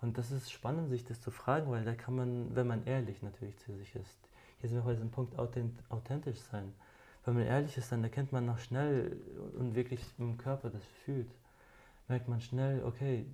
Und 0.00 0.16
das 0.16 0.30
ist 0.30 0.52
spannend, 0.52 0.90
sich 0.90 1.04
das 1.04 1.20
zu 1.20 1.32
fragen, 1.32 1.72
weil 1.72 1.84
da 1.84 1.96
kann 1.96 2.14
man, 2.14 2.54
wenn 2.54 2.68
man 2.68 2.86
ehrlich 2.86 3.20
natürlich 3.20 3.58
zu 3.58 3.74
sich 3.74 3.96
ist, 3.96 4.28
hier 4.60 4.68
sind 4.68 4.78
wir 4.78 4.84
bei 4.84 4.92
diesem 4.92 5.10
Punkt 5.10 5.36
authentisch 5.40 6.38
sein. 6.38 6.72
Wenn 7.24 7.34
man 7.34 7.42
ehrlich 7.42 7.76
ist, 7.76 7.90
dann 7.90 8.04
erkennt 8.04 8.30
man 8.30 8.46
noch 8.46 8.60
schnell 8.60 9.20
und 9.58 9.74
wirklich 9.74 10.04
im 10.18 10.38
Körper 10.38 10.70
das 10.70 10.84
fühlt, 11.04 11.32
merkt 12.06 12.28
man 12.28 12.40
schnell, 12.40 12.84
okay, 12.84 13.26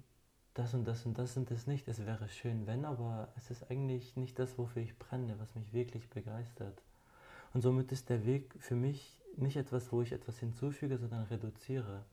das 0.58 0.74
und 0.74 0.84
das 0.86 1.06
und 1.06 1.16
das 1.18 1.34
sind 1.34 1.50
es 1.52 1.68
nicht. 1.68 1.86
Es 1.86 2.04
wäre 2.04 2.28
schön, 2.28 2.66
wenn, 2.66 2.84
aber 2.84 3.28
es 3.36 3.50
ist 3.50 3.70
eigentlich 3.70 4.16
nicht 4.16 4.38
das, 4.38 4.58
wofür 4.58 4.82
ich 4.82 4.98
brenne, 4.98 5.36
was 5.38 5.54
mich 5.54 5.72
wirklich 5.72 6.08
begeistert. 6.10 6.82
Und 7.54 7.60
somit 7.60 7.92
ist 7.92 8.08
der 8.08 8.26
Weg 8.26 8.52
für 8.58 8.74
mich 8.74 9.20
nicht 9.36 9.56
etwas, 9.56 9.92
wo 9.92 10.02
ich 10.02 10.12
etwas 10.12 10.38
hinzufüge, 10.40 10.98
sondern 10.98 11.24
reduziere. 11.24 12.04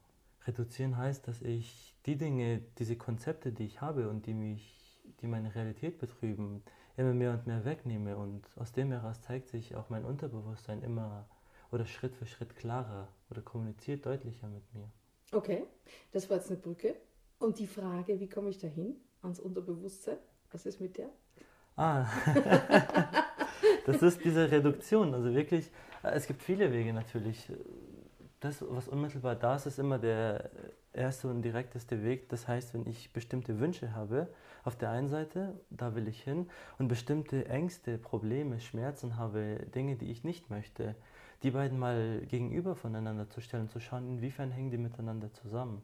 Reduzieren 0.46 0.96
heißt, 0.96 1.28
dass 1.28 1.42
ich 1.42 1.96
die 2.06 2.18
Dinge, 2.18 2.62
diese 2.78 2.96
Konzepte, 2.96 3.52
die 3.52 3.66
ich 3.66 3.82
habe 3.82 4.10
und 4.10 4.28
die 4.28 4.36
mich, 4.36 5.02
die 5.22 5.28
meine 5.28 5.56
Realität 5.56 5.98
betrüben, 5.98 6.62
immer 6.98 7.14
mehr 7.14 7.32
und 7.34 7.48
mehr 7.48 7.66
wegnehme 7.66 8.16
und 8.16 8.46
aus 8.58 8.72
dem 8.72 8.92
heraus 8.92 9.22
zeigt 9.22 9.50
sich 9.50 9.76
auch 9.76 9.90
mein 9.90 10.06
Unterbewusstsein 10.06 10.84
immer 10.84 11.26
oder 11.72 11.88
Schritt 11.88 12.16
für 12.16 12.28
Schritt 12.28 12.56
klarer 12.56 13.08
oder 13.32 13.42
kommuniziert 13.42 14.06
deutlicher 14.06 14.48
mit 14.48 14.64
mir. 14.76 14.88
Okay, 15.32 15.64
das 16.12 16.30
war 16.30 16.38
jetzt 16.38 16.52
eine 16.52 16.60
Brücke. 16.60 16.96
Und 17.40 17.60
die 17.60 17.68
Frage, 17.68 18.20
wie 18.20 18.30
komme 18.30 18.50
ich 18.50 18.58
dahin 18.58 18.96
ans 19.22 19.40
Unterbewusstsein? 19.40 20.18
Was 20.52 20.66
ist 20.66 20.80
mit 20.80 20.98
der? 20.98 21.10
Ah, 21.76 22.08
das 23.86 24.02
ist 24.02 24.24
diese 24.24 24.50
Reduktion. 24.50 25.14
Also 25.14 25.34
wirklich, 25.34 25.70
es 26.04 26.28
gibt 26.28 26.42
viele 26.42 26.72
Wege 26.72 26.94
natürlich. 26.94 27.52
Das, 28.40 28.64
was 28.68 28.88
unmittelbar 28.88 29.36
da 29.36 29.56
ist, 29.56 29.66
ist 29.66 29.80
immer 29.80 30.00
der 30.00 30.50
erste 30.94 31.28
und 31.28 31.42
direkteste 31.42 32.04
Weg. 32.04 32.30
Das 32.30 32.48
heißt, 32.48 32.74
wenn 32.74 32.88
ich 32.88 33.12
bestimmte 33.12 33.60
Wünsche 33.60 33.94
habe, 33.94 34.28
auf 34.64 34.78
der 34.78 34.92
einen 34.92 35.10
Seite, 35.10 35.60
da 35.70 35.96
will 35.96 36.08
ich 36.08 36.24
hin, 36.24 36.50
und 36.80 36.88
bestimmte 36.88 37.48
Ängste, 37.48 37.98
Probleme, 37.98 38.60
Schmerzen 38.60 39.18
habe, 39.18 39.66
Dinge, 39.76 39.96
die 39.96 40.12
ich 40.12 40.24
nicht 40.24 40.50
möchte, 40.50 40.96
die 41.44 41.52
beiden 41.52 41.78
mal 41.78 42.22
gegenüber 42.28 42.76
voneinander 42.76 43.30
zu 43.30 43.42
stellen, 43.42 43.70
zu 43.70 43.80
schauen, 43.80 44.08
inwiefern 44.08 44.52
hängen 44.52 44.72
die 44.72 44.78
miteinander 44.78 45.32
zusammen. 45.34 45.82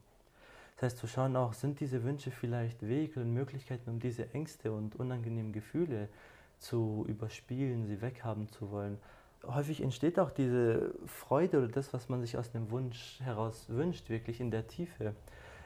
Das 0.76 0.84
heißt, 0.84 0.98
zu 0.98 1.08
schauen 1.08 1.36
auch, 1.36 1.54
sind 1.54 1.80
diese 1.80 2.04
Wünsche 2.04 2.32
vielleicht 2.32 2.88
Wege 2.88 3.20
und 3.20 3.34
Möglichkeiten, 3.34 3.90
um 3.90 4.00
diese 4.00 4.34
Ängste 4.34 4.72
und 4.72 4.96
unangenehmen 4.96 5.54
Gefühle 5.54 6.10
zu 6.58 7.06
überspielen, 7.08 7.86
sie 7.86 8.02
weghaben 8.02 8.50
zu 8.50 8.72
wollen. 8.72 8.98
Häufig 9.46 9.82
entsteht 9.82 10.20
auch 10.20 10.32
diese 10.32 10.94
Freude 11.06 11.58
oder 11.58 11.68
das, 11.68 11.94
was 11.94 12.10
man 12.10 12.22
sich 12.22 12.38
aus 12.38 12.52
dem 12.52 12.70
Wunsch 12.70 13.20
heraus 13.22 13.66
wünscht, 13.70 14.10
wirklich 14.10 14.40
in 14.40 14.52
der 14.52 14.68
Tiefe 14.68 15.16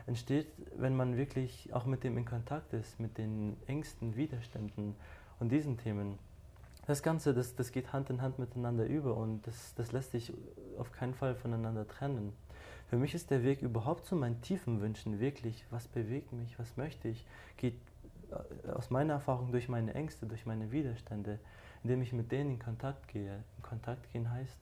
entsteht, 0.08 0.48
wenn 0.76 0.96
man 0.96 1.18
wirklich 1.18 1.74
auch 1.74 1.86
mit 1.86 2.04
dem 2.04 2.18
in 2.18 2.26
Kontakt 2.26 2.74
ist, 2.74 3.00
mit 3.00 3.18
den 3.18 3.58
Ängsten, 3.68 4.16
Widerständen 4.16 4.96
und 5.40 5.52
diesen 5.52 5.78
Themen. 5.78 6.20
Das 6.88 7.02
Ganze, 7.02 7.34
das, 7.34 7.56
das 7.56 7.72
geht 7.72 7.94
Hand 7.94 8.10
in 8.12 8.22
Hand 8.22 8.38
miteinander 8.38 8.86
über 8.86 9.18
und 9.18 9.46
das, 9.48 9.74
das 9.76 9.92
lässt 9.92 10.12
sich 10.12 10.32
auf 10.78 10.92
keinen 10.92 11.16
Fall 11.16 11.36
voneinander 11.36 11.88
trennen. 11.88 12.34
Für 12.89 12.98
mich 12.98 13.15
ist 13.15 13.32
der 13.32 13.44
Weg 13.44 13.62
überhaupt 13.62 14.06
zu 14.06 14.15
meinen 14.15 14.42
tiefen 14.42 14.82
Wünschen 14.82 15.20
wirklich, 15.20 15.65
was 15.72 15.88
bewegt 15.88 16.32
mich, 16.34 16.58
was 16.60 16.77
möchte 16.77 17.08
ich, 17.08 17.25
geht 17.58 17.75
äh, 18.32 18.72
aus 18.72 18.89
meiner 18.89 19.13
Erfahrung 19.13 19.51
durch 19.51 19.70
meine 19.70 19.94
Ängste, 19.94 20.25
durch 20.25 20.46
meine 20.46 20.72
Widerstände, 20.72 21.39
indem 21.84 22.01
ich 22.01 22.13
mit 22.13 22.32
denen 22.32 22.51
in 22.51 22.60
Kontakt 22.60 23.08
gehe. 23.08 23.44
In 23.58 23.63
Kontakt 23.63 24.12
gehen 24.12 24.30
heißt, 24.32 24.58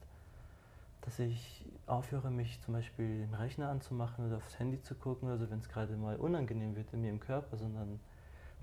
dass 1.02 1.18
ich 1.18 1.66
aufhöre, 1.86 2.30
mich 2.30 2.60
zum 2.62 2.74
Beispiel 2.74 3.26
den 3.26 3.34
Rechner 3.34 3.68
anzumachen 3.68 4.26
oder 4.26 4.38
aufs 4.38 4.58
Handy 4.58 4.80
zu 4.80 4.94
gucken, 4.94 5.28
also 5.28 5.50
wenn 5.50 5.58
es 5.58 5.68
gerade 5.68 5.94
mal 5.96 6.16
unangenehm 6.16 6.76
wird 6.76 6.92
in 6.94 7.02
mir 7.02 7.10
im 7.10 7.20
Körper, 7.20 7.58
sondern 7.58 8.00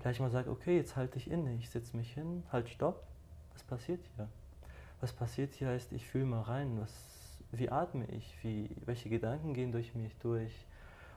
gleich 0.00 0.18
mal 0.18 0.30
sage, 0.30 0.50
okay, 0.50 0.76
jetzt 0.76 0.96
halte 0.96 1.18
ich 1.18 1.30
inne, 1.30 1.54
ich 1.54 1.70
setze 1.70 1.96
mich 1.96 2.12
hin, 2.12 2.42
halt 2.50 2.68
stopp, 2.68 3.04
was 3.52 3.62
passiert 3.62 4.00
hier? 4.16 4.28
Was 5.00 5.12
passiert 5.12 5.54
hier 5.54 5.68
heißt, 5.68 5.92
ich 5.92 6.06
fühle 6.06 6.24
mal 6.24 6.42
rein, 6.42 6.80
was, 6.80 6.92
wie 7.52 7.70
atme 7.70 8.06
ich, 8.06 8.36
wie, 8.42 8.70
welche 8.84 9.08
Gedanken 9.08 9.54
gehen 9.54 9.72
durch 9.72 9.94
mich 9.94 10.16
durch 10.18 10.66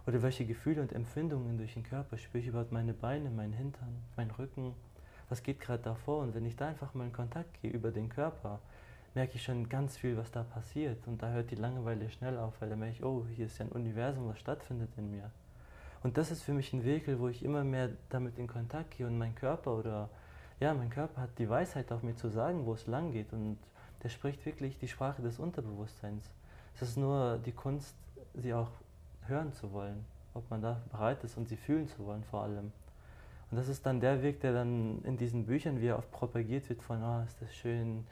oder 0.06 0.22
welche 0.22 0.46
Gefühle 0.46 0.82
und 0.82 0.94
Empfindungen 0.94 1.58
durch 1.58 1.74
den 1.74 1.84
Körper 1.84 2.18
spüre 2.18 2.42
ich 2.42 2.48
überhaupt 2.48 2.72
meine 2.72 2.94
Beine, 2.94 3.30
meinen 3.30 3.54
Hintern, 3.54 4.04
meinen 4.16 4.32
Rücken, 4.32 4.76
was 5.30 5.42
geht 5.42 5.60
gerade 5.60 5.82
davor 5.82 6.22
und 6.24 6.36
wenn 6.36 6.46
ich 6.46 6.56
da 6.56 6.68
einfach 6.68 6.94
mal 6.94 7.06
in 7.06 7.14
Kontakt 7.14 7.62
gehe 7.62 7.72
über 7.72 7.92
den 7.92 8.10
Körper, 8.10 8.60
merke 9.16 9.36
ich 9.36 9.44
schon 9.44 9.70
ganz 9.70 9.98
viel, 9.98 10.18
was 10.18 10.30
da 10.30 10.44
passiert. 10.44 11.08
Und 11.08 11.24
da 11.24 11.30
hört 11.30 11.50
die 11.50 11.56
Langeweile 11.56 12.10
schnell 12.10 12.38
auf, 12.38 12.60
weil 12.60 12.70
da 12.70 12.76
merke 12.76 12.96
ich, 12.96 13.04
oh, 13.04 13.26
hier 13.34 13.46
ist 13.46 13.58
ja 13.58 13.66
ein 13.66 13.72
Universum, 13.72 14.28
was 14.28 14.40
stattfindet 14.40 14.90
in 14.98 15.10
mir. 15.10 15.32
Und 16.04 16.18
das 16.18 16.30
ist 16.30 16.44
für 16.44 16.54
mich 16.54 16.72
ein 16.74 16.84
Weg, 16.84 17.08
wo 17.18 17.30
ich 17.30 17.44
immer 17.44 17.64
mehr 17.64 17.90
damit 18.10 18.38
in 18.38 18.48
Kontakt 18.48 18.92
gehe 18.92 19.08
und 19.08 19.18
mein 19.18 19.34
Körper 19.34 19.76
oder, 19.76 20.10
ja, 20.60 20.74
mein 20.74 20.90
Körper 20.90 21.22
hat 21.22 21.40
die 21.40 21.50
Weisheit 21.50 21.92
auf 21.92 22.04
mir 22.04 22.16
zu 22.16 22.30
sagen, 22.30 22.66
wo 22.66 22.74
es 22.74 22.86
lang 22.86 23.12
geht. 23.12 23.34
Und 23.34 23.58
der 24.06 24.10
spricht 24.12 24.46
wirklich 24.46 24.78
die 24.78 24.88
Sprache 24.88 25.24
des 25.24 25.40
Unterbewusstseins. 25.40 26.30
Es 26.76 26.84
ist 26.84 26.96
nur 26.96 27.40
die 27.44 27.54
Kunst, 27.54 27.96
sie 28.36 28.54
auch 28.54 28.70
hören 29.26 29.52
zu 29.52 29.74
wollen, 29.74 30.06
ob 30.36 30.48
man 30.52 30.62
da 30.62 30.80
bereit 30.92 31.24
ist 31.24 31.38
und 31.38 31.50
sie 31.50 31.58
fühlen 31.58 31.88
zu 31.88 32.06
wollen 32.06 32.24
vor 32.24 32.44
allem. 32.44 32.72
Und 33.50 33.58
das 33.58 33.68
ist 33.68 33.84
dann 33.84 34.00
der 34.00 34.22
Weg, 34.22 34.42
der 34.42 34.54
dann 34.54 35.02
in 35.06 35.18
diesen 35.18 35.48
Büchern, 35.48 35.82
wie 35.82 35.88
er 35.88 35.98
oft 35.98 36.12
propagiert 36.12 36.70
wird, 36.70 36.84
von, 36.84 37.02
oh, 37.02 37.24
ist 37.26 37.42
das 37.42 37.52
schön, 37.56 38.06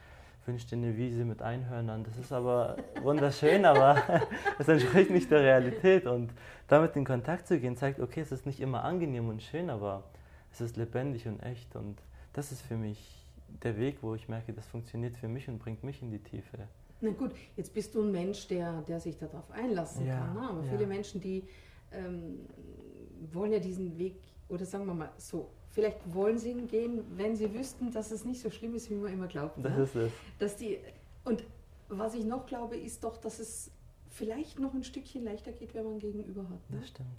wünsche 0.47 0.65
dir 0.65 0.77
eine 0.77 0.97
Wiese 0.97 1.25
mit 1.25 1.43
Einhörnern. 1.43 2.03
Das 2.03 2.17
ist 2.17 2.31
aber 2.31 2.77
wunderschön, 3.03 3.63
aber 3.63 4.01
es 4.57 4.67
entspricht 4.67 5.11
nicht 5.11 5.29
der 5.29 5.41
Realität. 5.41 6.07
Und 6.07 6.33
damit 6.69 6.95
in 6.95 7.05
Kontakt 7.05 7.47
zu 7.47 7.59
gehen, 7.59 7.77
zeigt, 7.77 7.99
okay, 7.99 8.21
es 8.21 8.31
ist 8.31 8.47
nicht 8.47 8.61
immer 8.61 8.83
angenehm 8.83 9.29
und 9.29 9.43
schön, 9.43 9.69
aber 9.69 10.01
es 10.51 10.59
ist 10.59 10.75
lebendig 10.75 11.27
und 11.27 11.43
echt. 11.43 11.75
Und 11.75 11.99
das 12.33 12.51
ist 12.51 12.63
für 12.63 12.77
mich 12.77 13.22
der 13.61 13.77
Weg, 13.77 13.97
wo 14.01 14.15
ich 14.15 14.27
merke, 14.27 14.53
das 14.53 14.65
funktioniert 14.67 15.17
für 15.17 15.27
mich 15.27 15.47
und 15.47 15.59
bringt 15.59 15.83
mich 15.83 16.01
in 16.01 16.11
die 16.11 16.19
Tiefe. 16.19 16.67
Na 17.01 17.11
gut, 17.11 17.31
jetzt 17.57 17.73
bist 17.73 17.93
du 17.95 18.01
ein 18.01 18.11
Mensch, 18.11 18.47
der, 18.47 18.81
der 18.83 18.99
sich 18.99 19.17
darauf 19.17 19.51
einlassen 19.51 20.05
ja, 20.05 20.19
kann. 20.19 20.33
Ne? 20.33 20.49
Aber 20.49 20.63
ja. 20.63 20.71
viele 20.71 20.87
Menschen, 20.87 21.19
die 21.19 21.43
ähm, 21.91 22.39
wollen 23.31 23.51
ja 23.51 23.59
diesen 23.59 23.97
Weg, 23.97 24.15
oder 24.47 24.65
sagen 24.65 24.85
wir 24.85 24.93
mal 24.93 25.11
so, 25.17 25.49
Vielleicht 25.73 26.13
wollen 26.13 26.37
sie 26.37 26.51
ihn 26.51 26.67
gehen, 26.67 27.03
wenn 27.17 27.35
sie 27.35 27.51
wüssten, 27.51 27.91
dass 27.91 28.11
es 28.11 28.25
nicht 28.25 28.39
so 28.39 28.51
schlimm 28.51 28.75
ist, 28.75 28.91
wie 28.91 28.95
man 28.95 29.11
immer 29.11 29.25
glaubt. 29.25 29.57
Das 29.57 29.75
ne? 29.75 29.83
ist 29.83 29.95
es. 29.95 30.11
Dass 30.37 30.55
die, 30.55 30.77
und 31.25 31.43
was 31.89 32.13
ich 32.13 32.25
noch 32.25 32.45
glaube, 32.45 32.77
ist 32.77 33.03
doch, 33.03 33.17
dass 33.17 33.39
es 33.39 33.71
vielleicht 34.07 34.59
noch 34.59 34.75
ein 34.75 34.83
Stückchen 34.83 35.23
leichter 35.23 35.51
geht, 35.51 35.73
wenn 35.73 35.85
man 35.85 35.97
gegenüber 35.97 36.43
hat. 36.43 36.69
Ne? 36.69 36.77
Das 36.79 36.89
stimmt. 36.89 37.09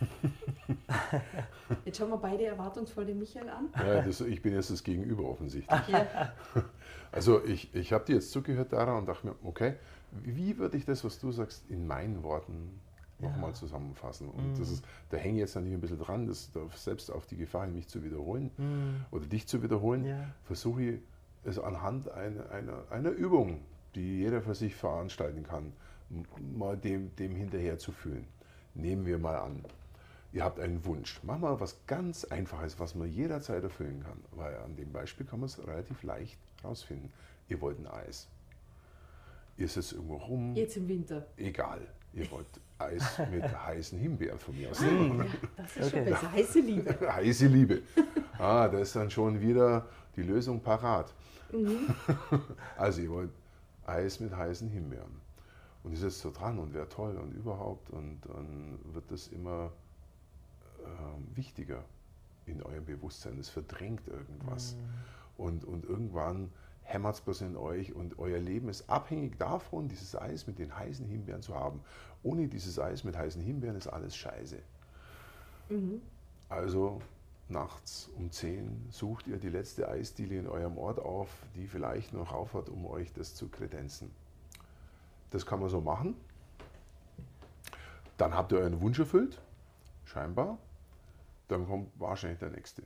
Jetzt 1.84 1.98
schauen 1.98 2.10
wir 2.10 2.18
beide 2.18 2.44
erwartungsvoll 2.46 3.06
den 3.06 3.18
Michael 3.18 3.48
an. 3.48 3.68
Ja, 3.76 4.02
das, 4.02 4.20
ich 4.20 4.42
bin 4.42 4.54
jetzt 4.54 4.70
das 4.70 4.82
Gegenüber 4.82 5.24
offensichtlich. 5.24 5.88
Ja. 5.88 6.32
Also 7.10 7.42
ich, 7.42 7.74
ich 7.74 7.94
habe 7.94 8.04
dir 8.04 8.16
jetzt 8.16 8.32
zugehört, 8.32 8.74
Dara, 8.74 8.98
und 8.98 9.06
dachte 9.08 9.28
mir, 9.28 9.34
okay, 9.42 9.76
wie 10.12 10.58
würde 10.58 10.76
ich 10.76 10.84
das, 10.84 11.04
was 11.04 11.18
du 11.18 11.32
sagst, 11.32 11.64
in 11.70 11.86
meinen 11.86 12.22
Worten 12.22 12.78
nochmal 13.18 13.50
ja. 13.50 13.54
zusammenfassen. 13.54 14.28
Und 14.28 14.52
mm. 14.52 14.58
das 14.58 14.70
ist, 14.70 14.84
da 15.08 15.16
hänge 15.16 15.36
ich 15.36 15.40
jetzt 15.40 15.54
natürlich 15.54 15.78
ein 15.78 15.80
bisschen 15.80 15.98
dran, 15.98 16.26
das 16.26 16.50
selbst 16.74 17.10
auf 17.10 17.26
die 17.26 17.36
Gefahr, 17.36 17.66
mich 17.66 17.88
zu 17.88 18.04
wiederholen 18.04 18.50
mm. 18.58 19.14
oder 19.14 19.26
dich 19.26 19.46
zu 19.46 19.62
wiederholen, 19.62 20.04
ja. 20.04 20.18
versuche 20.44 20.82
ich 20.82 21.00
es 21.44 21.58
anhand 21.58 22.10
einer, 22.10 22.50
einer, 22.50 22.84
einer 22.90 23.10
Übung, 23.10 23.60
die 23.94 24.18
jeder 24.18 24.42
für 24.42 24.54
sich 24.54 24.74
veranstalten 24.74 25.42
kann, 25.42 25.72
mal 26.56 26.76
dem, 26.76 27.14
dem 27.16 27.34
hinterher 27.34 27.78
zu 27.78 27.92
fühlen. 27.92 28.26
Nehmen 28.74 29.06
wir 29.06 29.18
mal 29.18 29.36
an, 29.36 29.64
ihr 30.32 30.44
habt 30.44 30.60
einen 30.60 30.84
Wunsch. 30.84 31.20
Mach 31.22 31.38
mal 31.38 31.60
was 31.60 31.78
ganz 31.86 32.24
Einfaches, 32.24 32.78
was 32.78 32.94
man 32.94 33.10
jederzeit 33.10 33.62
erfüllen 33.62 34.02
kann. 34.02 34.18
Weil 34.32 34.56
an 34.58 34.76
dem 34.76 34.92
Beispiel 34.92 35.26
kann 35.26 35.40
man 35.40 35.48
es 35.48 35.58
relativ 35.66 36.02
leicht 36.02 36.38
rausfinden. 36.64 37.12
Ihr 37.48 37.60
wollt 37.60 37.78
ein 37.78 37.86
Eis. 37.86 38.28
Ihr 39.56 39.68
sitzt 39.68 39.92
irgendwo 39.92 40.16
rum. 40.16 40.54
Jetzt 40.54 40.76
im 40.76 40.88
Winter. 40.88 41.26
Egal. 41.36 41.80
Ihr 42.12 42.30
wollt 42.30 42.46
Eis 42.78 43.18
mit 43.30 43.42
heißen 43.66 43.98
Himbeeren 43.98 44.38
von 44.38 44.56
mir 44.56 44.70
aus. 44.70 44.80
Ah, 44.82 45.24
das 45.56 45.76
ist 45.76 45.86
okay. 45.86 45.90
schon 45.90 46.04
besser. 46.04 46.32
Heiße 46.32 46.60
Liebe. 46.60 47.12
Heiße 47.12 47.46
Liebe. 47.46 47.82
Ah, 48.38 48.68
da 48.68 48.78
ist 48.78 48.94
dann 48.94 49.10
schon 49.10 49.40
wieder 49.40 49.86
die 50.16 50.22
Lösung 50.22 50.60
parat. 50.60 51.12
Mhm. 51.52 51.94
Also 52.76 53.02
ihr 53.02 53.10
wollt 53.10 53.30
Eis 53.86 54.20
mit 54.20 54.34
heißen 54.34 54.68
Himbeeren. 54.68 55.20
Und 55.82 55.92
ihr 55.92 55.98
sitzt 55.98 56.20
so 56.20 56.30
dran 56.30 56.58
und 56.58 56.74
wäre 56.74 56.88
toll 56.88 57.16
und 57.16 57.32
überhaupt. 57.32 57.90
Und 57.90 58.20
dann 58.26 58.78
wird 58.92 59.10
das 59.10 59.28
immer 59.28 59.72
äh, 60.80 61.36
wichtiger 61.36 61.84
in 62.46 62.62
eurem 62.62 62.84
Bewusstsein. 62.84 63.38
Es 63.38 63.48
verdrängt 63.48 64.06
irgendwas. 64.08 64.74
Mhm. 64.74 65.44
Und, 65.44 65.64
und 65.64 65.84
irgendwann 65.84 66.50
hämmert 66.82 67.16
es 67.16 67.20
bloß 67.20 67.42
in 67.42 67.56
euch 67.56 67.94
und 67.94 68.18
euer 68.18 68.38
Leben 68.38 68.68
ist 68.68 68.88
abhängig 68.88 69.38
davon, 69.38 69.88
dieses 69.88 70.16
Eis 70.16 70.46
mit 70.46 70.58
den 70.58 70.76
heißen 70.76 71.06
Himbeeren 71.06 71.42
zu 71.42 71.54
haben. 71.54 71.80
Ohne 72.22 72.48
dieses 72.48 72.78
Eis 72.78 73.04
mit 73.04 73.16
heißen 73.16 73.42
Himbeeren 73.42 73.76
ist 73.76 73.86
alles 73.86 74.16
scheiße. 74.16 74.58
Mhm. 75.68 76.00
Also 76.48 77.00
nachts 77.48 78.10
um 78.16 78.30
10 78.30 78.86
sucht 78.90 79.26
ihr 79.26 79.36
die 79.36 79.50
letzte 79.50 79.88
Eisdiele 79.88 80.38
in 80.38 80.48
eurem 80.48 80.78
Ort 80.78 80.98
auf, 80.98 81.28
die 81.54 81.66
vielleicht 81.66 82.12
noch 82.12 82.32
auf 82.32 82.54
hat, 82.54 82.68
um 82.68 82.86
euch 82.86 83.12
das 83.12 83.34
zu 83.34 83.48
kredenzen. 83.48 84.10
Das 85.30 85.44
kann 85.44 85.60
man 85.60 85.68
so 85.68 85.80
machen. 85.80 86.14
Dann 88.16 88.34
habt 88.34 88.52
ihr 88.52 88.58
euren 88.58 88.80
Wunsch 88.80 88.98
erfüllt, 88.98 89.40
scheinbar. 90.04 90.58
Dann 91.48 91.66
kommt 91.66 91.98
wahrscheinlich 91.98 92.38
der 92.38 92.50
nächste. 92.50 92.82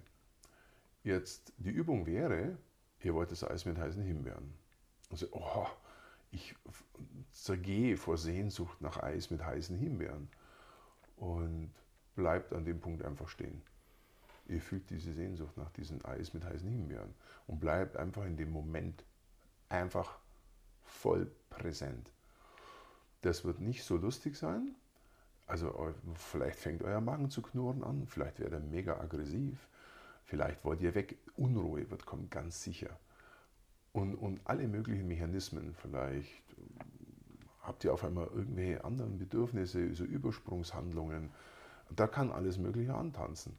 Jetzt, 1.05 1.53
die 1.59 1.71
Übung 1.71 2.07
wäre, 2.07 2.57
ihr 3.01 3.15
wollt 3.15 3.31
das 3.33 3.45
Eis 3.45 3.65
mit 3.65 3.79
heißen 3.79 4.03
Himbeeren. 4.03 4.55
Also, 5.11 5.27
oh, 5.33 5.67
ich 6.31 6.55
zergehe 7.33 7.97
vor 7.97 8.17
Sehnsucht 8.17 8.81
nach 8.81 9.03
Eis 9.03 9.31
mit 9.31 9.45
heißen 9.45 9.77
Himbeeren. 9.77 10.29
Und 11.17 11.73
bleibt 12.15 12.53
an 12.53 12.65
dem 12.65 12.81
Punkt 12.81 13.05
einfach 13.05 13.29
stehen. 13.29 13.63
Ihr 14.47 14.61
fühlt 14.61 14.91
diese 14.91 15.13
Sehnsucht 15.13 15.57
nach 15.57 15.71
diesem 15.71 16.05
Eis 16.05 16.35
mit 16.35 16.45
heißen 16.45 16.69
Himbeeren 16.69 17.15
und 17.47 17.61
bleibt 17.61 17.97
einfach 17.97 18.25
in 18.25 18.37
dem 18.37 18.51
Moment 18.51 19.05
einfach 19.69 20.19
voll 20.83 21.31
präsent. 21.49 22.11
Das 23.23 23.45
wird 23.45 23.61
nicht 23.61 23.85
so 23.85 23.97
lustig 23.97 24.37
sein. 24.37 24.75
Also 25.47 25.93
vielleicht 26.15 26.59
fängt 26.59 26.83
euer 26.83 27.01
Magen 27.01 27.31
zu 27.31 27.43
knurren 27.43 27.85
an, 27.85 28.07
vielleicht 28.07 28.39
werdet 28.41 28.63
ihr 28.63 28.71
mega 28.71 28.99
aggressiv, 28.99 29.69
vielleicht 30.25 30.65
wollt 30.65 30.81
ihr 30.81 30.95
weg. 30.95 31.19
Unruhe 31.37 31.91
wird 31.91 32.07
kommen, 32.07 32.31
ganz 32.31 32.63
sicher. 32.63 32.99
Und, 33.93 34.15
und 34.15 34.41
alle 34.45 34.69
möglichen 34.69 35.07
Mechanismen, 35.07 35.75
vielleicht 35.75 36.43
habt 37.61 37.85
ihr 37.85 37.93
auf 37.93 38.05
einmal 38.05 38.27
irgendwelche 38.29 38.85
anderen 38.85 39.19
Bedürfnisse, 39.19 39.95
so 39.95 40.05
Übersprungshandlungen. 40.05 41.31
Da 41.91 42.07
kann 42.07 42.33
alles 42.33 42.59
Mögliche 42.59 42.95
antanzen. 42.95 43.59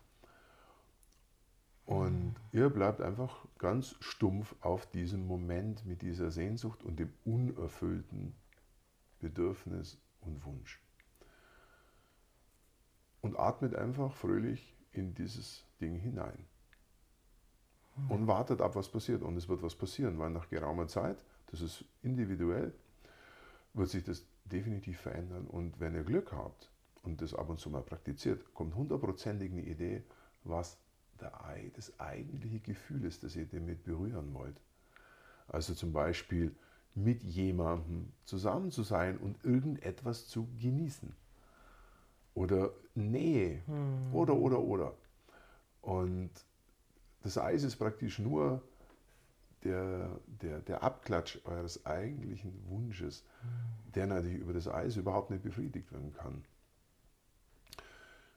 Und 1.85 2.25
mhm. 2.25 2.35
ihr 2.51 2.69
bleibt 2.69 3.01
einfach 3.01 3.45
ganz 3.57 3.95
stumpf 3.99 4.55
auf 4.61 4.89
diesem 4.89 5.27
Moment 5.27 5.85
mit 5.85 6.01
dieser 6.01 6.31
Sehnsucht 6.31 6.83
und 6.83 6.97
dem 6.97 7.13
unerfüllten 7.25 8.33
Bedürfnis 9.19 9.97
und 10.21 10.43
Wunsch. 10.45 10.81
Und 13.23 13.39
atmet 13.39 13.73
einfach 13.73 14.13
fröhlich 14.13 14.75
in 14.91 15.15
dieses 15.15 15.65
Ding 15.81 15.95
hinein. 15.95 16.45
Und 18.09 18.27
wartet 18.27 18.61
ab, 18.61 18.75
was 18.75 18.89
passiert. 18.89 19.23
Und 19.23 19.35
es 19.37 19.49
wird 19.49 19.63
was 19.63 19.75
passieren, 19.75 20.19
weil 20.19 20.29
nach 20.29 20.49
geraumer 20.49 20.87
Zeit, 20.87 21.23
das 21.47 21.61
ist 21.61 21.85
individuell, 22.03 22.73
wird 23.73 23.89
sich 23.89 24.03
das 24.03 24.23
definitiv 24.45 24.99
verändern. 24.99 25.47
Und 25.47 25.79
wenn 25.79 25.95
ihr 25.95 26.03
Glück 26.03 26.31
habt 26.31 26.69
und 27.03 27.21
das 27.21 27.33
ab 27.33 27.49
und 27.49 27.59
zu 27.59 27.69
mal 27.69 27.81
praktiziert, 27.81 28.53
kommt 28.53 28.75
hundertprozentig 28.75 29.51
eine 29.51 29.63
Idee, 29.63 30.03
was 30.43 30.77
der, 31.19 31.31
das 31.75 31.99
eigentliche 31.99 32.59
Gefühl 32.59 33.05
ist, 33.05 33.23
das 33.23 33.35
ihr 33.35 33.45
damit 33.45 33.83
berühren 33.83 34.33
wollt. 34.33 34.59
Also 35.47 35.73
zum 35.73 35.93
Beispiel 35.93 36.55
mit 36.95 37.23
jemandem 37.23 38.11
zusammen 38.25 38.71
zu 38.71 38.83
sein 38.83 39.17
und 39.17 39.43
irgendetwas 39.43 40.27
zu 40.27 40.47
genießen. 40.59 41.13
Oder 42.35 42.71
Nähe. 42.95 43.61
Hm. 43.65 44.13
Oder, 44.13 44.35
oder, 44.35 44.59
oder. 44.59 44.93
Und 45.81 46.31
das 47.21 47.37
Eis 47.37 47.63
ist 47.63 47.75
praktisch 47.77 48.19
nur 48.19 48.61
der, 49.63 50.19
der, 50.25 50.59
der 50.59 50.83
Abklatsch 50.83 51.39
eures 51.45 51.85
eigentlichen 51.85 52.53
Wunsches, 52.67 53.23
hm. 53.41 53.91
der 53.93 54.07
natürlich 54.07 54.39
über 54.39 54.53
das 54.53 54.67
Eis 54.67 54.95
überhaupt 54.95 55.29
nicht 55.29 55.43
befriedigt 55.43 55.91
werden 55.91 56.13
kann. 56.13 56.43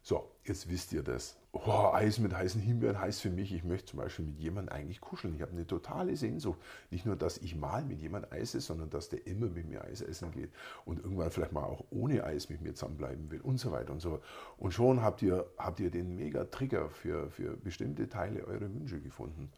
So, 0.09 0.31
jetzt 0.45 0.71
wisst 0.71 0.93
ihr 0.93 1.03
das. 1.03 1.37
Oh, 1.51 1.91
Eis 1.93 2.21
mit 2.21 2.33
heißen 2.33 2.61
Himbeeren 2.61 3.01
heißt 3.01 3.23
für 3.23 3.31
mich, 3.31 3.53
ich 3.53 3.65
möchte 3.65 3.91
zum 3.91 3.99
Beispiel 3.99 4.27
mit 4.27 4.39
jemandem 4.39 4.73
eigentlich 4.73 5.01
kuscheln. 5.01 5.35
Ich 5.35 5.43
habe 5.43 5.51
eine 5.51 5.67
totale 5.67 6.17
Sehnsucht. 6.17 6.61
Nicht 6.93 7.07
nur, 7.07 7.17
dass 7.17 7.39
ich 7.39 7.57
mal 7.57 7.85
mit 7.85 8.01
jemandem 8.01 8.31
Eis 8.31 8.55
esse, 8.55 8.61
sondern 8.61 8.89
dass 8.89 9.09
der 9.09 9.27
immer 9.27 9.49
mit 9.49 9.69
mir 9.69 9.83
Eis 9.83 10.03
essen 10.03 10.31
geht 10.31 10.53
und 10.85 11.01
irgendwann 11.01 11.33
vielleicht 11.33 11.51
mal 11.51 11.65
auch 11.65 11.87
ohne 11.91 12.23
Eis 12.23 12.49
mit 12.49 12.61
mir 12.61 12.73
zusammenbleiben 12.73 13.33
will 13.33 13.41
und 13.41 13.59
so 13.59 13.73
weiter 13.73 13.93
und 13.93 13.99
so. 13.99 14.21
Und 14.59 14.71
schon 14.71 15.03
habt 15.03 15.23
ihr, 15.23 15.45
habt 15.59 15.81
ihr 15.81 15.91
den 15.91 16.15
Mega-Trigger 16.15 16.89
für, 16.89 17.29
für 17.29 17.57
bestimmte 17.57 18.09
Teile 18.09 18.47
eurer 18.47 18.73
Wünsche 18.73 19.01
gefunden. 19.01 19.51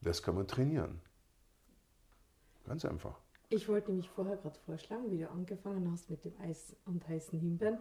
Das 0.00 0.22
kann 0.22 0.34
man 0.34 0.48
trainieren. 0.48 1.02
Ganz 2.66 2.86
einfach. 2.86 3.18
Ich 3.50 3.68
wollte 3.68 3.90
nämlich 3.90 4.08
vorher 4.08 4.38
gerade 4.38 4.58
vorschlagen, 4.64 5.10
wie 5.10 5.18
du 5.18 5.28
angefangen 5.28 5.92
hast 5.92 6.08
mit 6.08 6.24
dem 6.24 6.32
Eis 6.40 6.74
und 6.86 7.06
heißen 7.06 7.38
Himbeeren 7.38 7.76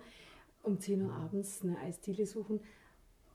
um 0.64 0.80
10 0.80 1.04
Uhr 1.04 1.14
abends 1.14 1.62
eine 1.62 1.78
Eisdiele 1.80 2.26
suchen, 2.26 2.62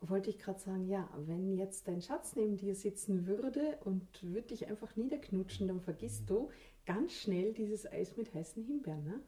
wollte 0.01 0.31
ich 0.31 0.39
gerade 0.39 0.59
sagen, 0.59 0.89
ja, 0.89 1.09
wenn 1.27 1.57
jetzt 1.57 1.89
dein 1.89 2.03
Schatz 2.03 2.37
neben 2.37 2.57
dir 2.57 2.75
sitzen 2.75 3.27
würde 3.27 3.79
und 3.85 4.07
würde 4.23 4.49
dich 4.49 4.69
einfach 4.69 4.97
niederknutschen, 4.97 5.69
dann 5.69 5.81
vergisst 5.81 6.29
du 6.31 6.51
ganz 6.87 7.13
schnell 7.13 7.53
dieses 7.53 7.91
Eis 7.91 8.17
mit 8.17 8.33
heißen 8.33 8.65
Himbeeren, 8.65 9.05
ne? 9.05 9.21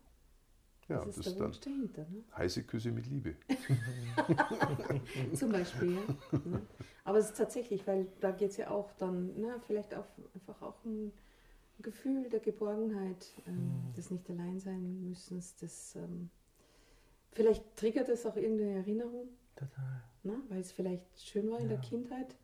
Ja, 0.89 1.05
das 1.05 1.19
ist 1.19 1.27
das 1.27 1.35
der 1.35 1.45
Wunsch 1.45 1.61
dahinter. 1.61 2.03
Ne? 2.11 2.25
Heiße 2.37 2.65
Küsse 2.65 2.91
mit 2.91 3.07
Liebe. 3.07 3.37
Zum 5.35 5.53
Beispiel, 5.53 5.95
ja. 5.95 6.39
Ne? 6.45 6.63
Aber 7.05 7.19
es 7.19 7.27
ist 7.27 7.37
tatsächlich, 7.37 7.87
weil 7.87 8.09
da 8.21 8.33
geht 8.33 8.51
es 8.51 8.57
ja 8.57 8.71
auch 8.71 8.91
dann, 8.99 9.39
ne, 9.41 9.61
vielleicht 9.67 9.95
auch 9.95 10.07
einfach 10.35 10.61
auch 10.63 10.85
ein 10.85 11.13
Gefühl 11.81 12.29
der 12.29 12.41
Geborgenheit, 12.41 13.33
ähm, 13.47 13.55
mhm. 13.55 13.93
des 13.97 14.11
nicht 14.11 14.29
allein 14.31 14.59
sein 14.59 15.05
müssens, 15.09 15.55
des 15.55 15.95
ähm, 15.95 16.29
Vielleicht 17.33 17.77
triggert 17.77 18.09
es 18.09 18.27
auch 18.27 18.37
irgendeine 18.37 18.79
Erinnerung. 18.79 19.29
Total. 19.57 20.03
Ne? 20.23 20.35
Weil 20.49 20.61
es 20.61 20.73
vielleicht 20.73 21.21
schön 21.21 21.51
war 21.51 21.59
in 21.59 21.71
ja. 21.71 21.77
der 21.77 21.81
Kindheit. 21.81 22.37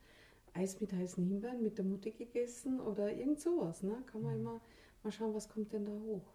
Eis 0.54 0.80
mit 0.80 0.92
heißen 0.92 1.24
Himbeeren 1.24 1.62
mit 1.62 1.76
der 1.76 1.84
Mutter 1.84 2.10
gegessen 2.10 2.80
oder 2.80 3.12
irgend 3.12 3.40
sowas. 3.40 3.82
Ne? 3.82 4.02
Kann 4.10 4.22
man 4.22 4.34
mhm. 4.34 4.40
immer 4.40 4.60
mal 5.02 5.12
schauen, 5.12 5.34
was 5.34 5.48
kommt 5.48 5.72
denn 5.72 5.84
da 5.84 5.92
hoch. 5.92 6.32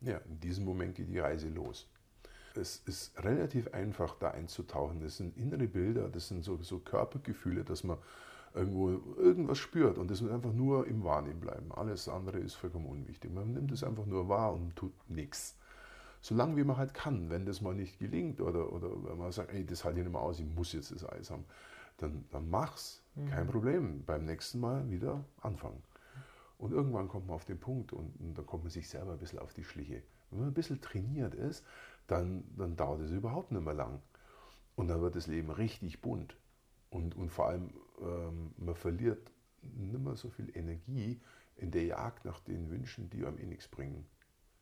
Ja, 0.00 0.18
in 0.18 0.40
diesem 0.40 0.64
Moment 0.64 0.96
geht 0.96 1.08
die 1.08 1.18
Reise 1.18 1.48
los. 1.48 1.88
Es 2.54 2.82
ist 2.86 3.18
relativ 3.24 3.72
einfach, 3.72 4.18
da 4.18 4.32
einzutauchen. 4.32 5.00
Das 5.00 5.16
sind 5.16 5.36
innere 5.38 5.66
Bilder, 5.66 6.08
das 6.08 6.28
sind 6.28 6.44
so, 6.44 6.58
so 6.62 6.80
Körpergefühle, 6.80 7.64
dass 7.64 7.82
man 7.82 7.96
irgendwo 8.54 8.90
irgendwas 9.16 9.58
spürt 9.58 9.96
und 9.96 10.10
das 10.10 10.20
muss 10.20 10.30
einfach 10.30 10.52
nur 10.52 10.86
im 10.86 11.04
Wahrnehmen 11.04 11.40
bleiben. 11.40 11.72
Alles 11.72 12.08
andere 12.08 12.38
ist 12.38 12.54
vollkommen 12.54 12.86
unwichtig. 12.86 13.32
Man 13.32 13.52
nimmt 13.52 13.72
es 13.72 13.82
einfach 13.82 14.04
nur 14.04 14.28
wahr 14.28 14.52
und 14.52 14.76
tut 14.76 14.92
nichts 15.08 15.56
solange 16.22 16.56
wie 16.56 16.64
man 16.64 16.78
halt 16.78 16.94
kann. 16.94 17.28
Wenn 17.28 17.44
das 17.44 17.60
mal 17.60 17.74
nicht 17.74 17.98
gelingt 17.98 18.40
oder, 18.40 18.72
oder 18.72 18.88
wenn 19.04 19.18
man 19.18 19.32
sagt, 19.32 19.52
ey, 19.52 19.66
das 19.66 19.84
halte 19.84 19.98
ich 19.98 20.04
nicht 20.04 20.12
mehr 20.12 20.22
aus, 20.22 20.40
ich 20.40 20.46
muss 20.46 20.72
jetzt 20.72 20.92
das 20.92 21.06
Eis 21.06 21.30
haben, 21.30 21.44
dann, 21.98 22.24
dann 22.30 22.48
mach's. 22.48 23.02
Mhm. 23.14 23.28
Kein 23.28 23.46
Problem. 23.46 24.04
Beim 24.04 24.24
nächsten 24.24 24.60
Mal 24.60 24.88
wieder 24.90 25.24
anfangen. 25.40 25.82
Und 26.56 26.72
irgendwann 26.72 27.08
kommt 27.08 27.26
man 27.26 27.34
auf 27.34 27.44
den 27.44 27.58
Punkt 27.58 27.92
und, 27.92 28.18
und 28.20 28.38
dann 28.38 28.46
kommt 28.46 28.62
man 28.62 28.70
sich 28.70 28.88
selber 28.88 29.12
ein 29.12 29.18
bisschen 29.18 29.40
auf 29.40 29.52
die 29.52 29.64
Schliche. 29.64 30.02
Wenn 30.30 30.40
man 30.40 30.48
ein 30.48 30.54
bisschen 30.54 30.80
trainiert 30.80 31.34
ist, 31.34 31.66
dann, 32.06 32.44
dann 32.56 32.76
dauert 32.76 33.00
es 33.00 33.10
überhaupt 33.10 33.50
nicht 33.50 33.64
mehr 33.64 33.74
lang. 33.74 34.00
Und 34.76 34.88
dann 34.88 35.00
wird 35.02 35.16
das 35.16 35.26
Leben 35.26 35.50
richtig 35.50 36.00
bunt. 36.00 36.36
Und, 36.88 37.16
und 37.16 37.30
vor 37.30 37.48
allem, 37.48 37.70
ähm, 38.00 38.52
man 38.56 38.76
verliert 38.76 39.30
nicht 39.62 39.98
mehr 39.98 40.14
so 40.14 40.30
viel 40.30 40.56
Energie 40.56 41.20
in 41.56 41.70
der 41.70 41.84
Jagd 41.84 42.24
nach 42.24 42.40
den 42.40 42.70
Wünschen, 42.70 43.10
die 43.10 43.24
einem 43.24 43.38
eh 43.38 43.46
nichts 43.46 43.68
bringen. 43.68 44.06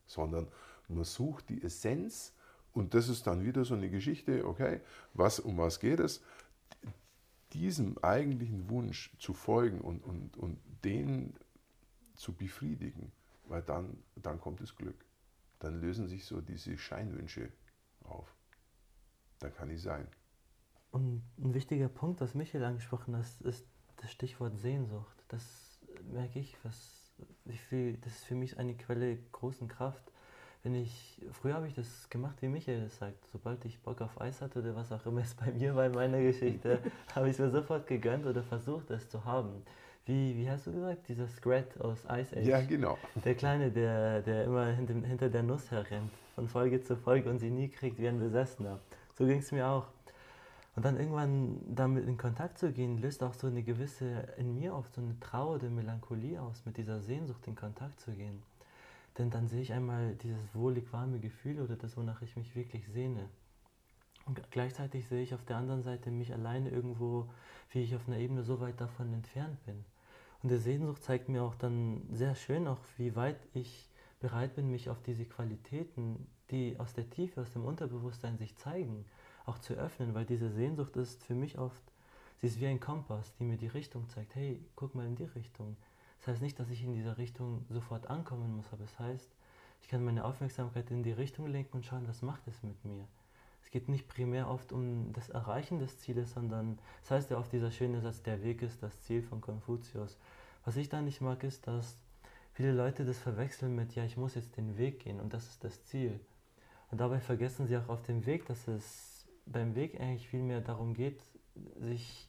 Sondern 0.06 0.48
man 0.90 1.04
sucht 1.04 1.48
die 1.48 1.62
Essenz 1.62 2.34
und 2.72 2.94
das 2.94 3.08
ist 3.08 3.26
dann 3.26 3.44
wieder 3.44 3.64
so 3.64 3.74
eine 3.74 3.90
Geschichte, 3.90 4.46
okay, 4.46 4.80
was, 5.14 5.40
um 5.40 5.58
was 5.58 5.80
geht 5.80 6.00
es? 6.00 6.22
Diesem 7.52 7.98
eigentlichen 7.98 8.70
Wunsch 8.70 9.12
zu 9.18 9.34
folgen 9.34 9.80
und, 9.80 10.04
und, 10.04 10.36
und 10.36 10.58
den 10.84 11.34
zu 12.14 12.32
befriedigen, 12.32 13.10
weil 13.44 13.62
dann, 13.62 14.02
dann 14.16 14.40
kommt 14.40 14.60
das 14.60 14.76
Glück. 14.76 15.04
Dann 15.58 15.80
lösen 15.80 16.06
sich 16.06 16.24
so 16.24 16.40
diese 16.40 16.78
Scheinwünsche 16.78 17.50
auf. 18.04 18.34
Dann 19.40 19.52
kann 19.54 19.70
ich 19.70 19.82
sein. 19.82 20.06
Und 20.90 21.22
ein 21.38 21.54
wichtiger 21.54 21.88
Punkt, 21.88 22.20
was 22.20 22.34
Michael 22.34 22.64
angesprochen 22.64 23.16
hat, 23.16 23.24
ist 23.40 23.66
das 23.96 24.10
Stichwort 24.10 24.58
Sehnsucht. 24.58 25.24
Das 25.28 25.80
merke 26.04 26.38
ich, 26.38 26.56
was, 26.64 27.12
wie 27.44 27.56
viel, 27.56 27.96
das 27.98 28.14
ist 28.14 28.24
für 28.24 28.34
mich 28.34 28.58
eine 28.58 28.76
Quelle 28.76 29.16
großen 29.32 29.68
Kraft 29.68 30.10
wenn 30.62 30.74
ich, 30.74 31.20
früher 31.32 31.54
habe 31.54 31.66
ich 31.66 31.74
das 31.74 32.08
gemacht, 32.10 32.36
wie 32.40 32.48
Michael 32.48 32.82
es 32.82 32.98
sagt. 32.98 33.16
Sobald 33.32 33.64
ich 33.64 33.80
Bock 33.80 34.00
auf 34.02 34.20
Eis 34.20 34.42
hatte 34.42 34.58
oder 34.58 34.76
was 34.76 34.92
auch 34.92 35.04
immer 35.06 35.22
es 35.22 35.34
bei 35.34 35.50
mir 35.52 35.74
war 35.74 35.86
in 35.86 35.92
meiner 35.92 36.20
Geschichte, 36.20 36.80
habe 37.14 37.28
ich 37.28 37.34
es 37.34 37.38
mir 37.38 37.50
sofort 37.50 37.86
gegönnt 37.86 38.26
oder 38.26 38.42
versucht, 38.42 38.90
es 38.90 39.08
zu 39.08 39.24
haben. 39.24 39.62
Wie, 40.04 40.36
wie 40.36 40.50
hast 40.50 40.66
du 40.66 40.72
gesagt? 40.72 41.08
Dieser 41.08 41.28
Scrat 41.28 41.80
aus 41.80 42.00
Ice 42.10 42.36
Age. 42.36 42.46
Ja, 42.46 42.60
genau. 42.60 42.98
Der 43.24 43.34
Kleine, 43.34 43.70
der, 43.70 44.22
der 44.22 44.44
immer 44.44 44.66
hinter, 44.66 44.94
hinter 45.06 45.28
der 45.28 45.42
Nuss 45.42 45.70
herrennt, 45.70 46.10
von 46.34 46.48
Folge 46.48 46.82
zu 46.82 46.96
Folge 46.96 47.30
und 47.30 47.38
sie 47.38 47.50
nie 47.50 47.68
kriegt 47.68 47.98
wie 47.98 48.08
ein 48.08 48.18
Besessener. 48.18 48.80
So 49.16 49.26
ging 49.26 49.38
es 49.38 49.52
mir 49.52 49.66
auch. 49.66 49.86
Und 50.76 50.84
dann 50.84 50.98
irgendwann 50.98 51.60
damit 51.68 52.06
in 52.06 52.16
Kontakt 52.16 52.58
zu 52.58 52.72
gehen, 52.72 52.98
löst 52.98 53.22
auch 53.22 53.34
so 53.34 53.46
eine 53.46 53.62
gewisse, 53.62 54.28
in 54.36 54.54
mir 54.54 54.74
oft 54.74 54.94
so 54.94 55.00
eine 55.00 55.18
Trauer, 55.20 55.58
eine 55.58 55.68
Melancholie 55.68 56.40
aus, 56.40 56.64
mit 56.64 56.76
dieser 56.76 57.00
Sehnsucht 57.00 57.46
in 57.46 57.54
Kontakt 57.54 58.00
zu 58.00 58.12
gehen. 58.12 58.42
Denn 59.20 59.28
dann 59.28 59.48
sehe 59.48 59.60
ich 59.60 59.74
einmal 59.74 60.14
dieses 60.14 60.54
wohlig 60.54 60.90
warme 60.94 61.20
Gefühl 61.20 61.60
oder 61.60 61.76
das, 61.76 61.98
wonach 61.98 62.22
ich 62.22 62.36
mich 62.36 62.56
wirklich 62.56 62.88
sehne. 62.88 63.28
Und 64.24 64.40
gleichzeitig 64.50 65.06
sehe 65.08 65.22
ich 65.22 65.34
auf 65.34 65.44
der 65.44 65.58
anderen 65.58 65.82
Seite 65.82 66.10
mich 66.10 66.32
alleine 66.32 66.70
irgendwo, 66.70 67.28
wie 67.70 67.82
ich 67.82 67.94
auf 67.94 68.08
einer 68.08 68.16
Ebene 68.16 68.42
so 68.42 68.60
weit 68.60 68.80
davon 68.80 69.12
entfernt 69.12 69.62
bin. 69.66 69.84
Und 70.42 70.48
der 70.48 70.58
Sehnsucht 70.58 71.02
zeigt 71.02 71.28
mir 71.28 71.42
auch 71.42 71.54
dann 71.54 72.02
sehr 72.10 72.34
schön, 72.34 72.66
auch 72.66 72.80
wie 72.96 73.14
weit 73.14 73.36
ich 73.52 73.90
bereit 74.20 74.54
bin, 74.54 74.70
mich 74.70 74.88
auf 74.88 75.02
diese 75.02 75.26
Qualitäten, 75.26 76.26
die 76.50 76.78
aus 76.78 76.94
der 76.94 77.10
Tiefe, 77.10 77.42
aus 77.42 77.52
dem 77.52 77.66
Unterbewusstsein 77.66 78.38
sich 78.38 78.56
zeigen, 78.56 79.04
auch 79.44 79.58
zu 79.58 79.74
öffnen, 79.74 80.14
weil 80.14 80.24
diese 80.24 80.48
Sehnsucht 80.50 80.96
ist 80.96 81.22
für 81.24 81.34
mich 81.34 81.58
oft 81.58 81.82
Sie 82.40 82.46
ist 82.46 82.58
wie 82.58 82.66
ein 82.68 82.80
Kompass, 82.80 83.34
die 83.38 83.44
mir 83.44 83.58
die 83.58 83.66
Richtung 83.66 84.08
zeigt. 84.08 84.34
Hey, 84.34 84.64
guck 84.74 84.94
mal 84.94 85.06
in 85.06 85.14
die 85.14 85.24
Richtung. 85.24 85.76
Das 86.20 86.28
heißt 86.28 86.42
nicht, 86.42 86.58
dass 86.58 86.70
ich 86.70 86.84
in 86.84 86.92
dieser 86.92 87.18
Richtung 87.18 87.64
sofort 87.70 88.08
ankommen 88.08 88.56
muss, 88.56 88.72
aber 88.72 88.84
es 88.84 88.98
heißt, 88.98 89.30
ich 89.82 89.88
kann 89.88 90.04
meine 90.04 90.24
Aufmerksamkeit 90.24 90.90
in 90.90 91.02
die 91.02 91.12
Richtung 91.12 91.46
lenken 91.46 91.78
und 91.78 91.86
schauen, 91.86 92.06
was 92.06 92.22
macht 92.22 92.46
es 92.46 92.62
mit 92.62 92.84
mir. 92.84 93.06
Es 93.62 93.70
geht 93.70 93.88
nicht 93.88 94.08
primär 94.08 94.48
oft 94.48 94.72
um 94.72 95.12
das 95.12 95.30
Erreichen 95.30 95.78
des 95.78 95.98
Zieles, 95.98 96.32
sondern 96.32 96.78
das 97.02 97.10
heißt 97.12 97.30
ja 97.30 97.38
oft 97.38 97.52
dieser 97.52 97.70
schöne 97.70 98.00
Satz, 98.00 98.22
der 98.22 98.42
Weg 98.42 98.62
ist 98.62 98.82
das 98.82 99.00
Ziel 99.02 99.22
von 99.22 99.40
Konfuzius. 99.40 100.18
Was 100.64 100.76
ich 100.76 100.88
da 100.88 101.00
nicht 101.00 101.20
mag, 101.20 101.42
ist, 101.44 101.66
dass 101.66 101.96
viele 102.52 102.72
Leute 102.72 103.04
das 103.04 103.18
verwechseln 103.18 103.74
mit, 103.74 103.94
ja, 103.94 104.04
ich 104.04 104.16
muss 104.16 104.34
jetzt 104.34 104.56
den 104.56 104.76
Weg 104.76 105.00
gehen 105.00 105.20
und 105.20 105.32
das 105.32 105.46
ist 105.46 105.64
das 105.64 105.84
Ziel. 105.84 106.20
Und 106.90 107.00
dabei 107.00 107.20
vergessen 107.20 107.66
sie 107.66 107.76
auch 107.76 107.88
auf 107.88 108.02
dem 108.02 108.26
Weg, 108.26 108.46
dass 108.46 108.68
es 108.68 109.26
beim 109.46 109.74
Weg 109.74 110.00
eigentlich 110.00 110.28
viel 110.28 110.42
mehr 110.42 110.60
darum 110.60 110.92
geht, 110.94 111.22
sich 111.78 112.28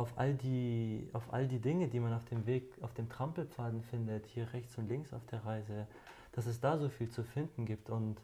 auf 0.00 0.16
all 0.16 0.32
die, 0.32 1.10
auf 1.12 1.30
all 1.30 1.46
die 1.46 1.60
Dinge, 1.60 1.86
die 1.88 2.00
man 2.00 2.14
auf 2.14 2.24
dem 2.24 2.46
Weg, 2.46 2.72
auf 2.80 2.94
dem 2.94 3.10
Trampelpfaden 3.10 3.82
findet, 3.82 4.26
hier 4.26 4.50
rechts 4.54 4.78
und 4.78 4.88
links 4.88 5.12
auf 5.12 5.26
der 5.26 5.44
Reise, 5.44 5.86
dass 6.32 6.46
es 6.46 6.58
da 6.58 6.78
so 6.78 6.88
viel 6.88 7.10
zu 7.10 7.22
finden 7.22 7.66
gibt. 7.66 7.90
Und 7.90 8.16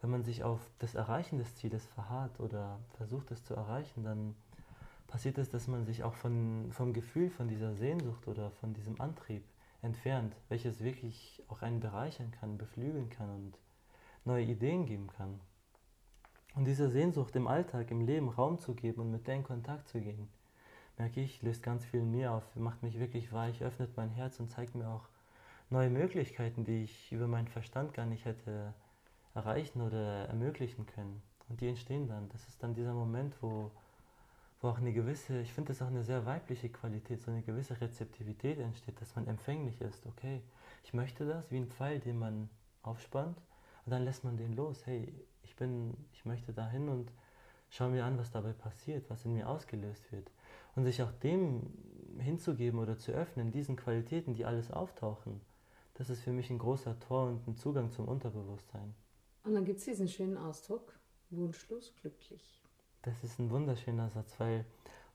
wenn 0.00 0.10
man 0.10 0.24
sich 0.24 0.42
auf 0.42 0.58
das 0.80 0.96
Erreichen 0.96 1.38
des 1.38 1.54
Zieles 1.54 1.86
verharrt 1.86 2.40
oder 2.40 2.80
versucht 2.96 3.30
es 3.30 3.44
zu 3.44 3.54
erreichen, 3.54 4.02
dann 4.02 4.34
passiert 5.06 5.38
es, 5.38 5.48
dass 5.48 5.68
man 5.68 5.84
sich 5.84 6.02
auch 6.02 6.14
von, 6.14 6.72
vom 6.72 6.92
Gefühl, 6.92 7.30
von 7.30 7.46
dieser 7.46 7.74
Sehnsucht 7.74 8.26
oder 8.26 8.50
von 8.50 8.74
diesem 8.74 9.00
Antrieb 9.00 9.44
entfernt, 9.82 10.34
welches 10.48 10.82
wirklich 10.82 11.44
auch 11.46 11.62
einen 11.62 11.78
bereichern 11.78 12.32
kann, 12.32 12.58
beflügeln 12.58 13.08
kann 13.08 13.30
und 13.30 13.58
neue 14.24 14.44
Ideen 14.44 14.84
geben 14.84 15.06
kann. 15.16 15.38
Und 16.56 16.64
dieser 16.64 16.90
Sehnsucht 16.90 17.36
im 17.36 17.46
Alltag, 17.46 17.92
im 17.92 18.00
Leben 18.00 18.28
Raum 18.30 18.58
zu 18.58 18.74
geben 18.74 19.02
und 19.02 19.12
mit 19.12 19.28
der 19.28 19.36
in 19.36 19.44
Kontakt 19.44 19.88
zu 19.88 20.00
gehen, 20.00 20.28
merke 20.98 21.20
ich, 21.20 21.42
löst 21.42 21.62
ganz 21.62 21.84
viel 21.84 22.00
in 22.00 22.10
mir 22.10 22.32
auf, 22.32 22.44
macht 22.56 22.82
mich 22.82 22.98
wirklich 22.98 23.32
weich, 23.32 23.62
öffnet 23.62 23.96
mein 23.96 24.10
Herz 24.10 24.38
und 24.40 24.50
zeigt 24.50 24.74
mir 24.74 24.88
auch 24.88 25.08
neue 25.70 25.90
Möglichkeiten, 25.90 26.64
die 26.64 26.84
ich 26.84 27.12
über 27.12 27.26
meinen 27.26 27.48
Verstand 27.48 27.94
gar 27.94 28.06
nicht 28.06 28.24
hätte 28.24 28.74
erreichen 29.34 29.80
oder 29.80 30.26
ermöglichen 30.26 30.86
können. 30.86 31.22
Und 31.48 31.60
die 31.60 31.68
entstehen 31.68 32.08
dann. 32.08 32.28
Das 32.30 32.46
ist 32.48 32.62
dann 32.62 32.74
dieser 32.74 32.92
Moment, 32.92 33.34
wo, 33.40 33.70
wo 34.60 34.68
auch 34.68 34.78
eine 34.78 34.92
gewisse, 34.92 35.40
ich 35.40 35.52
finde 35.52 35.68
das 35.68 35.82
auch 35.82 35.88
eine 35.88 36.04
sehr 36.04 36.26
weibliche 36.26 36.68
Qualität, 36.68 37.22
so 37.22 37.30
eine 37.30 37.42
gewisse 37.42 37.80
Rezeptivität 37.80 38.58
entsteht, 38.58 39.00
dass 39.00 39.14
man 39.16 39.26
empfänglich 39.26 39.80
ist. 39.80 40.06
Okay, 40.06 40.42
ich 40.84 40.92
möchte 40.92 41.26
das, 41.26 41.50
wie 41.50 41.58
ein 41.58 41.68
Pfeil, 41.68 42.00
den 42.00 42.18
man 42.18 42.48
aufspannt 42.82 43.38
und 43.84 43.92
dann 43.92 44.04
lässt 44.04 44.24
man 44.24 44.36
den 44.36 44.54
los. 44.54 44.86
Hey, 44.86 45.12
ich 45.42 45.56
bin, 45.56 45.96
ich 46.12 46.24
möchte 46.24 46.52
dahin 46.52 46.88
und 46.88 47.10
schau 47.70 47.88
mir 47.88 48.04
an, 48.04 48.18
was 48.18 48.30
dabei 48.30 48.52
passiert, 48.52 49.08
was 49.08 49.24
in 49.24 49.34
mir 49.34 49.48
ausgelöst 49.48 50.10
wird. 50.12 50.30
Und 50.76 50.84
sich 50.84 51.02
auch 51.02 51.12
dem 51.12 51.62
hinzugeben 52.18 52.78
oder 52.78 52.98
zu 52.98 53.12
öffnen, 53.12 53.50
diesen 53.50 53.76
Qualitäten, 53.76 54.34
die 54.34 54.44
alles 54.44 54.70
auftauchen, 54.70 55.40
das 55.94 56.10
ist 56.10 56.22
für 56.22 56.32
mich 56.32 56.50
ein 56.50 56.58
großer 56.58 56.98
Tor 57.00 57.28
und 57.28 57.46
ein 57.46 57.56
Zugang 57.56 57.90
zum 57.90 58.08
Unterbewusstsein. 58.08 58.94
Und 59.44 59.54
dann 59.54 59.64
gibt 59.64 59.78
es 59.78 59.84
diesen 59.84 60.08
schönen 60.08 60.36
Ausdruck, 60.36 60.98
wunschlos 61.30 61.94
glücklich. 62.00 62.62
Das 63.02 63.24
ist 63.24 63.38
ein 63.38 63.50
wunderschöner 63.50 64.10
Satz, 64.10 64.38
weil 64.38 64.64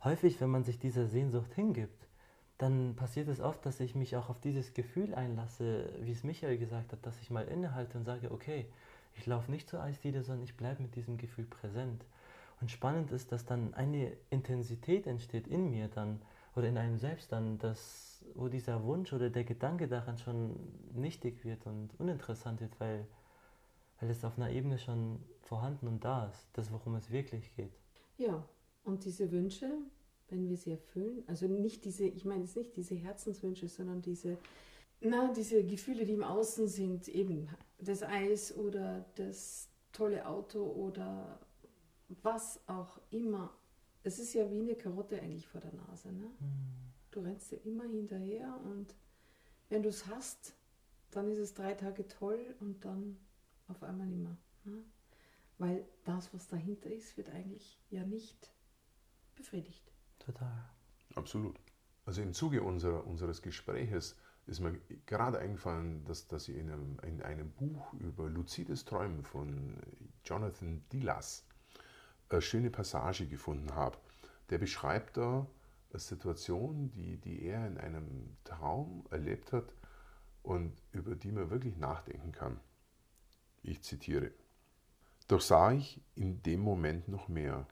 häufig, 0.03 0.41
wenn 0.41 0.49
man 0.49 0.63
sich 0.63 0.79
dieser 0.79 1.07
Sehnsucht 1.07 1.53
hingibt, 1.53 2.07
dann 2.57 2.95
passiert 2.95 3.27
es 3.27 3.41
oft, 3.41 3.65
dass 3.65 3.79
ich 3.79 3.95
mich 3.95 4.15
auch 4.15 4.29
auf 4.29 4.39
dieses 4.39 4.73
Gefühl 4.73 5.13
einlasse, 5.13 5.91
wie 6.01 6.11
es 6.11 6.23
Michael 6.23 6.57
gesagt 6.57 6.93
hat, 6.93 7.05
dass 7.05 7.19
ich 7.21 7.29
mal 7.29 7.45
innehalte 7.45 7.97
und 7.97 8.05
sage, 8.05 8.31
okay, 8.31 8.65
ich 9.15 9.25
laufe 9.25 9.51
nicht 9.51 9.69
zur 9.69 9.81
Eisdiele, 9.81 10.23
sondern 10.23 10.43
ich 10.43 10.57
bleibe 10.57 10.81
mit 10.81 10.95
diesem 10.95 11.17
Gefühl 11.17 11.45
präsent. 11.45 12.05
Und 12.61 12.71
spannend 12.71 13.11
ist, 13.11 13.31
dass 13.31 13.45
dann 13.45 13.73
eine 13.73 14.15
Intensität 14.29 15.07
entsteht 15.07 15.47
in 15.47 15.69
mir 15.69 15.87
dann 15.87 16.21
oder 16.55 16.69
in 16.69 16.77
einem 16.77 16.97
selbst 16.97 17.31
dann, 17.31 17.57
dass, 17.57 18.23
wo 18.33 18.47
dieser 18.47 18.83
Wunsch 18.83 19.11
oder 19.11 19.29
der 19.29 19.43
Gedanke 19.43 19.87
daran 19.87 20.17
schon 20.17 20.55
nichtig 20.93 21.43
wird 21.43 21.65
und 21.65 21.89
uninteressant 21.99 22.61
wird, 22.61 22.79
weil, 22.79 23.05
weil 23.99 24.09
es 24.09 24.23
auf 24.23 24.37
einer 24.37 24.49
Ebene 24.49 24.79
schon 24.79 25.19
vorhanden 25.41 25.87
und 25.87 26.03
da 26.05 26.27
ist, 26.27 26.47
das, 26.53 26.71
worum 26.71 26.95
es 26.95 27.11
wirklich 27.11 27.53
geht. 27.55 27.73
Ja, 28.17 28.47
und 28.85 29.03
diese 29.03 29.31
Wünsche, 29.31 29.69
wenn 30.29 30.47
wir 30.47 30.55
sie 30.55 30.71
erfüllen, 30.71 31.23
also 31.27 31.47
nicht 31.47 31.83
diese, 31.83 32.05
ich 32.05 32.23
meine 32.23 32.43
jetzt 32.43 32.55
nicht 32.55 32.75
diese 32.77 32.95
Herzenswünsche, 32.95 33.67
sondern 33.67 34.01
diese, 34.01 34.37
na, 35.01 35.33
diese 35.33 35.63
Gefühle, 35.63 36.05
die 36.05 36.13
im 36.13 36.23
Außen 36.23 36.67
sind, 36.67 37.09
eben 37.09 37.49
das 37.79 38.01
Eis 38.01 38.55
oder 38.55 39.05
das 39.15 39.69
tolle 39.91 40.25
Auto 40.25 40.63
oder 40.63 41.39
was 42.07 42.59
auch 42.67 42.99
immer. 43.09 43.53
Es 44.03 44.19
ist 44.19 44.33
ja 44.33 44.49
wie 44.51 44.61
eine 44.61 44.75
Karotte 44.75 45.19
eigentlich 45.21 45.47
vor 45.47 45.61
der 45.61 45.73
Nase. 45.73 46.11
Ne? 46.11 46.25
Mhm. 46.39 46.91
Du 47.11 47.21
rennst 47.21 47.51
dir 47.51 47.63
immer 47.65 47.85
hinterher 47.85 48.59
und 48.63 48.95
wenn 49.69 49.83
du 49.83 49.89
es 49.89 50.05
hast, 50.07 50.55
dann 51.11 51.29
ist 51.29 51.39
es 51.39 51.53
drei 51.53 51.73
Tage 51.73 52.07
toll 52.07 52.55
und 52.59 52.83
dann 52.85 53.17
auf 53.67 53.81
einmal 53.83 54.07
nicht 54.07 54.21
mehr. 54.21 54.37
Ne? 54.65 54.83
Weil 55.57 55.85
das, 56.03 56.33
was 56.33 56.47
dahinter 56.47 56.91
ist, 56.91 57.17
wird 57.17 57.29
eigentlich 57.29 57.79
ja 57.89 58.05
nicht 58.05 58.51
befriedigt. 59.35 59.91
Total. 60.19 60.69
Absolut. 61.15 61.59
Also 62.05 62.21
im 62.21 62.33
Zuge 62.33 62.61
unserer, 62.61 63.07
unseres 63.07 63.41
Gespräches 63.41 64.17
ist 64.45 64.59
mir 64.59 64.79
gerade 65.05 65.39
eingefallen, 65.39 66.03
dass, 66.05 66.27
dass 66.27 66.47
ich 66.47 66.57
in 66.57 66.69
einem, 66.69 66.99
in 66.99 67.21
einem 67.23 67.51
Buch 67.51 67.93
über 67.93 68.29
luzides 68.29 68.85
Träumen 68.85 69.23
von 69.23 69.77
Jonathan 70.23 70.83
Dillas 70.89 71.47
eine 72.29 72.41
schöne 72.41 72.69
Passage 72.69 73.27
gefunden 73.27 73.73
habe. 73.75 73.97
Der 74.49 74.57
beschreibt 74.57 75.17
da 75.17 75.47
eine 75.91 75.99
Situation, 75.99 76.91
die, 76.91 77.17
die 77.17 77.43
er 77.43 77.65
in 77.67 77.77
einem 77.77 78.35
Traum 78.43 79.05
erlebt 79.11 79.53
hat 79.53 79.73
und 80.43 80.73
über 80.91 81.15
die 81.15 81.31
man 81.31 81.49
wirklich 81.49 81.77
nachdenken 81.77 82.31
kann. 82.31 82.59
Ich 83.63 83.81
zitiere. 83.81 84.31
Doch 85.27 85.41
sah 85.41 85.71
ich 85.71 86.01
in 86.13 86.43
dem 86.43 86.59
Moment 86.59 87.07
noch 87.07 87.27
mehr. 87.27 87.65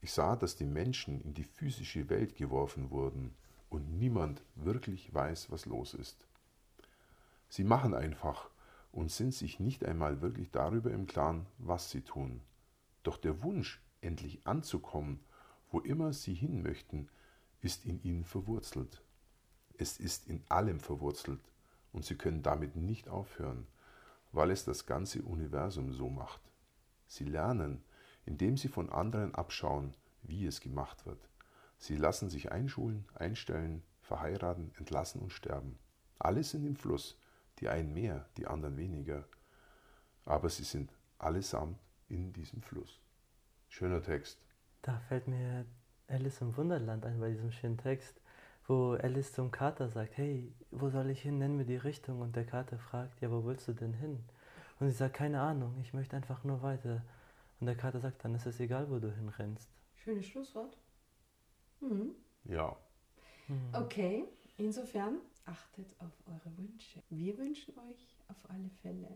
Ich 0.00 0.12
sah, 0.12 0.34
dass 0.36 0.56
die 0.56 0.66
Menschen 0.66 1.20
in 1.20 1.34
die 1.34 1.44
physische 1.44 2.08
Welt 2.10 2.36
geworfen 2.36 2.90
wurden 2.90 3.34
und 3.70 3.98
niemand 3.98 4.42
wirklich 4.56 5.14
weiß, 5.14 5.50
was 5.50 5.66
los 5.66 5.94
ist. 5.94 6.26
Sie 7.48 7.64
machen 7.64 7.94
einfach 7.94 8.50
und 8.90 9.10
sind 9.12 9.32
sich 9.32 9.60
nicht 9.60 9.84
einmal 9.84 10.20
wirklich 10.20 10.50
darüber 10.50 10.90
im 10.90 11.06
Klaren, 11.06 11.46
was 11.58 11.90
sie 11.90 12.00
tun. 12.00 12.40
Doch 13.04 13.18
der 13.18 13.42
Wunsch, 13.42 13.80
endlich 14.00 14.46
anzukommen, 14.46 15.20
wo 15.70 15.78
immer 15.78 16.12
sie 16.12 16.34
hin 16.34 16.62
möchten, 16.62 17.08
ist 17.60 17.84
in 17.84 18.02
ihnen 18.02 18.24
verwurzelt. 18.24 19.02
Es 19.78 19.98
ist 19.98 20.26
in 20.26 20.42
allem 20.48 20.80
verwurzelt 20.80 21.40
und 21.92 22.04
sie 22.04 22.16
können 22.16 22.42
damit 22.42 22.76
nicht 22.76 23.08
aufhören, 23.08 23.66
weil 24.32 24.50
es 24.50 24.64
das 24.64 24.86
ganze 24.86 25.22
Universum 25.22 25.92
so 25.92 26.08
macht. 26.08 26.40
Sie 27.06 27.24
lernen, 27.24 27.84
indem 28.26 28.56
sie 28.56 28.68
von 28.68 28.90
anderen 28.90 29.34
abschauen, 29.34 29.94
wie 30.22 30.46
es 30.46 30.60
gemacht 30.60 31.06
wird. 31.06 31.28
Sie 31.78 31.96
lassen 31.96 32.30
sich 32.30 32.52
einschulen, 32.52 33.04
einstellen, 33.14 33.82
verheiraten, 34.00 34.72
entlassen 34.78 35.20
und 35.20 35.32
sterben. 35.32 35.78
Alle 36.18 36.42
sind 36.42 36.64
im 36.64 36.76
Fluss, 36.76 37.18
die 37.58 37.68
einen 37.68 37.92
mehr, 37.92 38.26
die 38.36 38.46
anderen 38.46 38.76
weniger. 38.76 39.24
Aber 40.24 40.48
sie 40.48 40.64
sind 40.64 40.90
allesamt 41.18 41.78
in 42.08 42.32
diesem 42.32 42.62
Fluss. 42.62 43.00
Schöner 43.68 44.02
Text. 44.02 44.44
Da 44.82 44.98
fällt 45.00 45.28
mir 45.28 45.64
Alice 46.08 46.40
im 46.40 46.56
Wunderland 46.56 47.04
ein 47.04 47.18
bei 47.18 47.30
diesem 47.30 47.50
schönen 47.50 47.78
Text, 47.78 48.20
wo 48.66 48.92
Alice 48.92 49.32
zum 49.32 49.50
Kater 49.50 49.88
sagt, 49.88 50.16
hey, 50.16 50.52
wo 50.70 50.90
soll 50.90 51.10
ich 51.10 51.22
hin, 51.22 51.38
nenn 51.38 51.56
mir 51.56 51.64
die 51.64 51.76
Richtung. 51.76 52.20
Und 52.20 52.36
der 52.36 52.44
Kater 52.44 52.78
fragt, 52.78 53.20
ja, 53.20 53.30
wo 53.30 53.44
willst 53.44 53.68
du 53.68 53.72
denn 53.72 53.94
hin? 53.94 54.24
Und 54.80 54.90
sie 54.90 54.96
sagt, 54.96 55.14
keine 55.14 55.40
Ahnung, 55.40 55.78
ich 55.80 55.94
möchte 55.94 56.16
einfach 56.16 56.44
nur 56.44 56.62
weiter. 56.62 57.02
Und 57.60 57.66
der 57.66 57.76
Kater 57.76 58.00
sagt, 58.00 58.24
dann 58.24 58.34
ist 58.34 58.46
es 58.46 58.60
egal, 58.60 58.90
wo 58.90 58.98
du 58.98 59.12
hinrennst. 59.14 59.70
Schönes 59.96 60.26
Schlusswort. 60.26 60.76
Mhm. 61.80 62.14
Ja. 62.44 62.76
Hm. 63.46 63.70
Okay, 63.72 64.24
insofern 64.56 65.18
achtet 65.44 65.94
auf 66.00 66.12
eure 66.26 66.56
Wünsche. 66.58 67.02
Wir 67.10 67.36
wünschen 67.38 67.78
euch 67.78 68.16
auf 68.28 68.50
alle 68.50 68.70
Fälle 68.82 69.08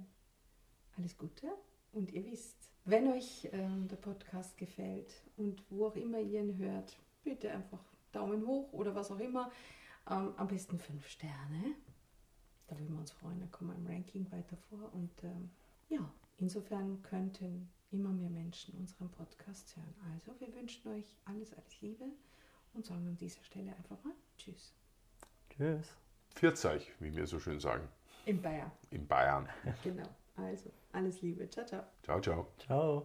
alles 0.96 1.16
Gute 1.16 1.48
und 1.92 2.12
ihr 2.12 2.24
wisst, 2.26 2.56
wenn 2.84 3.08
euch 3.12 3.48
ähm, 3.52 3.86
der 3.88 3.96
Podcast 3.96 4.56
gefällt 4.56 5.12
und 5.36 5.62
wo 5.70 5.86
auch 5.86 5.96
immer 5.96 6.18
ihr 6.20 6.40
ihn 6.40 6.56
hört, 6.56 6.98
bitte 7.22 7.50
einfach 7.50 7.80
Daumen 8.12 8.46
hoch 8.46 8.72
oder 8.72 8.94
was 8.94 9.10
auch 9.10 9.20
immer. 9.20 9.50
Ähm, 10.10 10.32
am 10.36 10.48
besten 10.48 10.78
fünf 10.78 11.06
Sterne. 11.06 11.74
Da 12.66 12.78
würden 12.78 12.94
wir 12.94 13.00
uns 13.00 13.10
freuen, 13.12 13.40
dann 13.40 13.50
kommen 13.50 13.70
wir 13.70 13.76
im 13.76 13.86
Ranking 13.86 14.30
weiter 14.32 14.56
vor. 14.68 14.92
Und 14.94 15.10
ähm, 15.24 15.50
ja, 15.88 16.10
insofern 16.38 17.02
könnten 17.02 17.68
immer 17.90 18.10
mehr 18.10 18.30
Menschen 18.30 18.74
unseren 18.78 19.10
Podcast 19.10 19.76
hören. 19.76 19.94
Also, 20.14 20.38
wir 20.40 20.54
wünschen 20.54 20.90
euch 20.92 21.14
alles, 21.24 21.52
alles 21.54 21.80
Liebe 21.80 22.04
und 22.74 22.84
sagen 22.84 23.06
an 23.06 23.16
dieser 23.16 23.42
Stelle 23.42 23.74
einfach 23.76 24.02
mal 24.04 24.14
Tschüss. 24.36 24.72
Tschüss. 25.50 25.96
Vierzeig, 26.34 26.82
wie 27.00 27.14
wir 27.14 27.26
so 27.26 27.38
schön 27.38 27.58
sagen. 27.58 27.88
In 28.26 28.40
Bayern, 28.40 28.70
In 28.90 29.06
Bayern. 29.06 29.48
genau. 29.82 30.08
Also, 30.36 30.70
alles 30.92 31.22
Liebe. 31.22 31.48
Ciao, 31.50 31.64
ciao. 31.64 31.84
Ciao, 32.02 32.20
ciao. 32.20 32.52
Ciao. 32.58 32.96